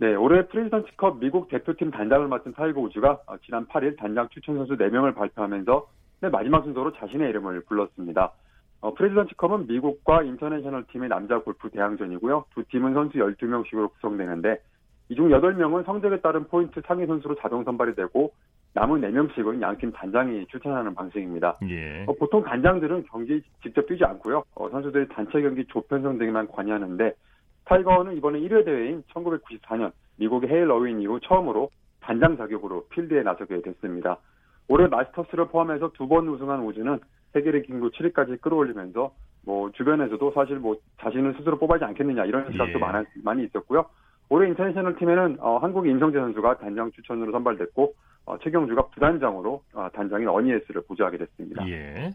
네, 0.00 0.14
올해 0.14 0.46
프레지던츠컵 0.46 1.20
미국 1.20 1.48
대표팀 1.48 1.90
단장을 1.90 2.26
맡은 2.26 2.54
타이거 2.54 2.80
우즈가 2.80 3.20
어, 3.26 3.36
지난 3.44 3.66
8일 3.66 3.98
단장 3.98 4.28
추천 4.30 4.56
선수 4.56 4.74
4명을 4.78 5.14
발표하면서 5.14 5.86
네, 6.22 6.28
마지막 6.30 6.64
순서로 6.64 6.94
자신의 6.94 7.28
이름을 7.28 7.64
불렀습니다. 7.64 8.32
어, 8.80 8.94
프레지던츠컵은 8.94 9.66
미국과 9.66 10.22
인터내셔널 10.22 10.84
팀의 10.86 11.10
남자 11.10 11.38
골프 11.40 11.68
대항전이고요. 11.68 12.46
두 12.54 12.64
팀은 12.64 12.94
선수 12.94 13.18
12명씩으로 13.18 13.92
구성되는데 13.92 14.58
이 15.10 15.14
중 15.16 15.28
8명은 15.28 15.84
성적에 15.84 16.20
따른 16.20 16.44
포인트 16.48 16.80
상위 16.86 17.04
선수로 17.04 17.34
자동 17.34 17.64
선발이 17.64 17.94
되고 17.94 18.32
남은 18.72 19.02
4명씩은 19.02 19.60
양팀 19.60 19.92
단장이 19.92 20.46
추천하는 20.46 20.94
방식입니다. 20.94 21.58
예. 21.68 22.04
어, 22.06 22.14
보통 22.14 22.42
단장들은 22.42 23.04
경기 23.10 23.42
직접 23.62 23.86
뛰지 23.86 24.02
않고요. 24.04 24.44
어, 24.54 24.70
선수들이 24.70 25.08
단체 25.08 25.42
경기 25.42 25.66
조편성 25.66 26.16
등에만 26.16 26.48
관여하는데 26.48 27.12
타이거는 27.74 28.16
이번에 28.16 28.40
1회 28.40 28.64
대회인 28.64 29.02
1994년 29.14 29.92
미국의 30.16 30.50
헤일 30.50 30.70
어윈 30.70 31.00
이후 31.00 31.20
처음으로 31.20 31.70
단장 32.00 32.36
자격으로 32.36 32.86
필드에 32.88 33.22
나서게 33.22 33.62
됐습니다. 33.62 34.18
올해 34.68 34.88
마스터스를 34.88 35.46
포함해서 35.48 35.92
두 35.92 36.08
번 36.08 36.28
우승한 36.28 36.60
우즈는 36.62 36.98
세계 37.32 37.52
랭킹도 37.52 37.90
7위까지 37.90 38.40
끌어올리면서 38.40 39.12
뭐 39.46 39.70
주변에서도 39.70 40.32
사실 40.32 40.58
뭐 40.58 40.76
자신을 41.00 41.34
스스로 41.38 41.58
뽑지 41.58 41.84
않겠느냐 41.84 42.24
이런 42.24 42.50
시각도 42.50 42.74
예. 42.74 42.78
많아, 42.78 43.04
많이 43.22 43.44
있었고요. 43.44 43.86
올해 44.28 44.48
인터내셔널 44.48 44.96
팀에는 44.96 45.36
어, 45.40 45.58
한국의 45.58 45.92
임성재 45.92 46.18
선수가 46.18 46.58
단장 46.58 46.90
추천으로 46.90 47.30
선발됐고 47.32 47.94
어, 48.26 48.38
최경주가 48.38 48.88
부단장으로 48.88 49.62
어, 49.74 49.88
단장인 49.92 50.28
어니 50.28 50.45
엘스를 50.45 50.82
보좌하게 50.88 51.18
됐습니다. 51.18 51.66
예. 51.68 52.10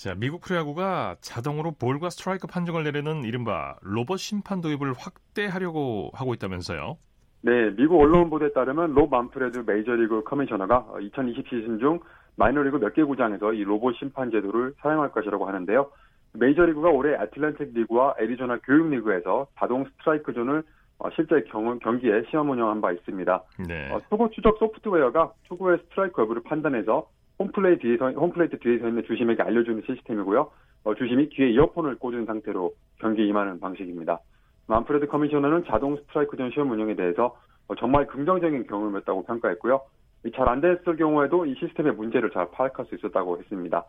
자, 0.00 0.14
미국 0.14 0.40
프로야구가 0.40 1.16
자동으로 1.20 1.72
볼과 1.72 2.08
스트라이크 2.08 2.46
판정을 2.46 2.84
내리는 2.84 3.22
이른바 3.22 3.76
로봇 3.82 4.18
심판 4.18 4.62
도입을 4.62 4.94
확대하려고 4.96 6.08
하고 6.14 6.32
있다면서요. 6.32 6.96
네, 7.42 7.68
미국 7.76 8.00
언론 8.00 8.30
보도에 8.30 8.50
따르면 8.54 8.94
롭 8.94 9.06
만프레드 9.08 9.58
메이저리그 9.66 10.22
커미셔너가 10.22 10.86
2020 11.02 11.46
시즌 11.50 11.78
중 11.80 12.00
마이너리그 12.36 12.78
몇 12.78 12.94
개 12.94 13.04
구장에서 13.04 13.52
이 13.52 13.62
로봇 13.62 13.94
심판 13.98 14.30
제도를 14.30 14.72
사용할 14.80 15.12
것이라고 15.12 15.46
하는데요. 15.46 15.90
메이저리그가 16.32 16.88
올해 16.88 17.22
애틀랜틱 17.22 17.74
리그와 17.74 18.14
애리조나 18.18 18.60
교육리그에서 18.60 19.48
자동 19.58 19.84
스트라이크 19.84 20.32
존을 20.32 20.62
어, 20.98 21.10
실제 21.14 21.42
경, 21.50 21.78
경기에 21.78 22.22
시험 22.30 22.48
운영한 22.48 22.80
바 22.80 22.90
있습니다. 22.92 23.42
네. 23.68 23.92
어, 23.92 24.00
투구 24.08 24.30
추적 24.30 24.56
소프트웨어가 24.60 25.34
투구의 25.48 25.76
스트라이크 25.84 26.22
여부를 26.22 26.42
판단해서 26.44 27.06
홈플레이 27.40 27.78
뒤에 27.78 27.96
서, 27.96 28.10
홈플레이트 28.10 28.58
뒤에 28.58 28.78
서 28.78 28.88
있는 28.88 29.02
주심에게 29.04 29.42
알려주는 29.42 29.82
시스템이고요. 29.86 30.50
어, 30.84 30.94
주심이 30.94 31.30
귀에 31.30 31.50
이어폰을 31.50 31.96
꽂은 31.96 32.26
상태로 32.26 32.72
경기에 33.00 33.26
임하는 33.26 33.58
방식입니다. 33.60 34.20
만프레드 34.66 35.06
커미셔너는 35.06 35.64
자동 35.64 35.96
스트라이크 35.96 36.36
존 36.36 36.50
시험 36.50 36.70
운영에 36.70 36.94
대해서 36.94 37.36
어, 37.68 37.74
정말 37.74 38.06
긍정적인 38.06 38.66
경험이었다고 38.66 39.24
평가했고요. 39.24 39.80
잘 40.36 40.48
안 40.48 40.60
됐을 40.60 40.96
경우에도 40.96 41.46
이 41.46 41.54
시스템의 41.58 41.94
문제를 41.94 42.30
잘 42.30 42.50
파악할 42.50 42.84
수 42.86 42.94
있었다고 42.94 43.38
했습니다. 43.38 43.86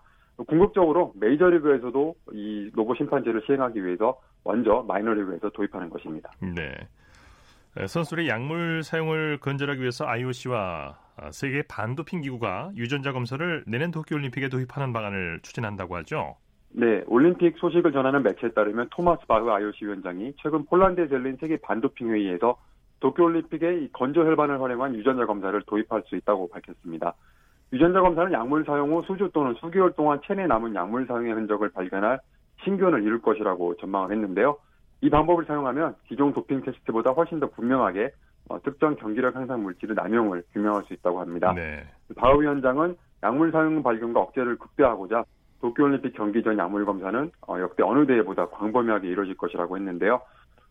궁극적으로 0.48 1.12
메이저리그에서도 1.20 2.16
이 2.32 2.72
로봇 2.74 2.98
심판제를 2.98 3.42
시행하기 3.46 3.84
위해서 3.84 4.18
먼저 4.46 4.84
마이너리그에서 4.88 5.50
도입하는 5.50 5.90
것입니다. 5.90 6.32
네. 6.40 6.74
에, 7.78 7.88
선수들의 7.88 8.28
약물 8.28 8.84
사용을 8.84 9.38
근절하기 9.40 9.80
위해서 9.80 10.06
IOC와 10.06 10.98
아, 11.18 11.32
세계 11.32 11.62
반도핑 11.64 12.22
기구가 12.22 12.72
유전자 12.76 13.12
검사를 13.12 13.64
내년 13.66 13.92
도쿄올림픽에 13.92 14.50
도입하는 14.50 14.92
방안을 14.92 15.40
추진한다고 15.42 15.96
하죠. 15.98 16.36
네, 16.74 17.04
올림픽 17.08 17.58
소식을 17.58 17.92
전하는 17.92 18.24
매체에 18.24 18.52
따르면 18.52 18.88
토마스 18.92 19.26
바흐 19.28 19.50
IOC 19.50 19.86
위원장이 19.86 20.34
최근 20.42 20.66
폴란드에 20.66 21.08
열린 21.12 21.38
세계 21.40 21.58
반도핑 21.58 22.12
회의에서 22.12 22.58
도쿄올림픽에 23.02 23.80
이 23.80 23.92
건조 23.92 24.22
혈반을 24.22 24.62
활용한 24.62 24.96
유전자 24.96 25.26
검사를 25.26 25.60
도입할 25.66 26.04
수 26.08 26.16
있다고 26.16 26.50
밝혔습니다. 26.50 27.14
유전자 27.74 28.02
검사는 28.02 28.32
약물 28.32 28.66
사용 28.66 28.92
후 28.92 29.02
수주 29.06 29.30
또는 29.34 29.54
수개월 29.56 29.94
동안 29.94 30.20
체내에 30.26 30.48
남은 30.48 30.76
약물 30.76 31.08
사용의 31.08 31.34
흔적을 31.34 31.70
발견할 31.70 32.20
신견을 32.64 33.04
이룰 33.04 33.22
것이라고 33.22 33.78
전망을 33.78 34.12
했는데요. 34.12 34.58
이 35.02 35.10
방법을 35.10 35.46
사용하면 35.46 35.96
기존 36.08 36.34
도핑 36.34 36.62
테스트보다 36.62 37.12
훨씬 37.12 37.40
더 37.40 37.50
분명하게 37.50 38.12
어, 38.50 38.62
특정 38.62 38.96
경기력 38.96 39.36
향상 39.36 39.64
물질의 39.64 39.96
남용을 39.96 40.44
규명할 40.54 40.84
수 40.84 40.94
있다고 40.94 41.20
합니다. 41.20 41.54
네. 41.54 41.86
바흐 42.16 42.42
위원장은 42.42 42.96
약물 43.24 43.52
사용 43.52 43.82
발견과 43.84 44.20
억제를 44.20 44.58
극대화하고자 44.58 45.24
도쿄올림픽 45.62 46.14
경기 46.14 46.44
전 46.44 46.58
약물 46.58 46.86
검사는 46.86 47.32
어, 47.48 47.60
역대 47.60 47.84
어느 47.84 48.06
대회보다 48.06 48.48
광범위하게 48.48 49.08
이루어질 49.08 49.38
것이라고 49.38 49.78
했는데요. 49.78 50.22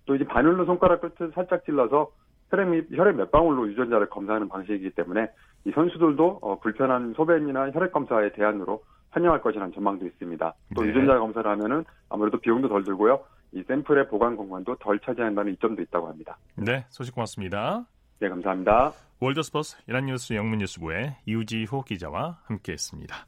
또 0.07 0.15
이제 0.15 0.25
바늘로 0.25 0.65
손가락 0.65 1.01
끝을 1.01 1.33
살짝 1.33 1.65
찔러서 1.65 2.11
혈액, 2.51 2.89
혈액 2.93 3.17
몇 3.17 3.31
방울로 3.31 3.69
유전자를 3.69 4.09
검사하는 4.11 4.49
방식이기 4.49 4.91
때문에 4.91 5.29
이 5.65 5.71
선수들도 5.73 6.39
어, 6.43 6.59
불편한 6.61 7.15
소변이나 7.15 7.71
혈액 7.71 7.93
검사의 7.93 8.33
대안으로 8.33 8.83
환영할 9.11 9.41
것이라는 9.41 9.73
전망도 9.73 10.07
있습니다. 10.07 10.55
또 10.75 10.83
네. 10.83 10.89
유전자 10.89 11.19
검사를 11.19 11.49
하면은 11.49 11.85
아무래도 12.09 12.39
비용도 12.39 12.69
덜 12.69 12.85
들고요. 12.85 13.21
이 13.53 13.63
샘플의 13.67 14.09
보관 14.09 14.37
공간도 14.37 14.77
덜 14.77 14.99
차지한다는 15.01 15.53
이점도 15.55 15.83
있다고 15.83 16.09
합니다. 16.09 16.37
네, 16.55 16.85
소식 16.89 17.15
고맙습니다. 17.15 17.85
네, 18.19 18.29
감사합니다. 18.29 18.93
월드스포츠 19.21 19.77
이란뉴스 19.87 20.35
영문뉴스부의 20.35 21.17
이우지호 21.27 21.83
기자와 21.83 22.39
함께했습니다. 22.45 23.27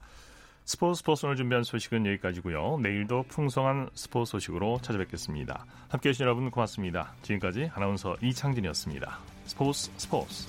스포츠 0.64 0.98
스포츠 1.00 1.26
오늘 1.26 1.36
준비한 1.36 1.64
소식은 1.64 2.06
여기까지고요. 2.06 2.78
내일도 2.82 3.24
풍성한 3.24 3.90
스포츠 3.94 4.30
소식으로 4.32 4.78
찾아뵙겠습니다. 4.80 5.66
함께해 5.88 6.12
주신 6.12 6.24
여러분 6.24 6.50
고맙습니다. 6.50 7.14
지금까지 7.22 7.70
아나운서 7.74 8.16
이창진이었습니다. 8.22 9.18
스포츠 9.44 9.90
스포츠 9.96 10.48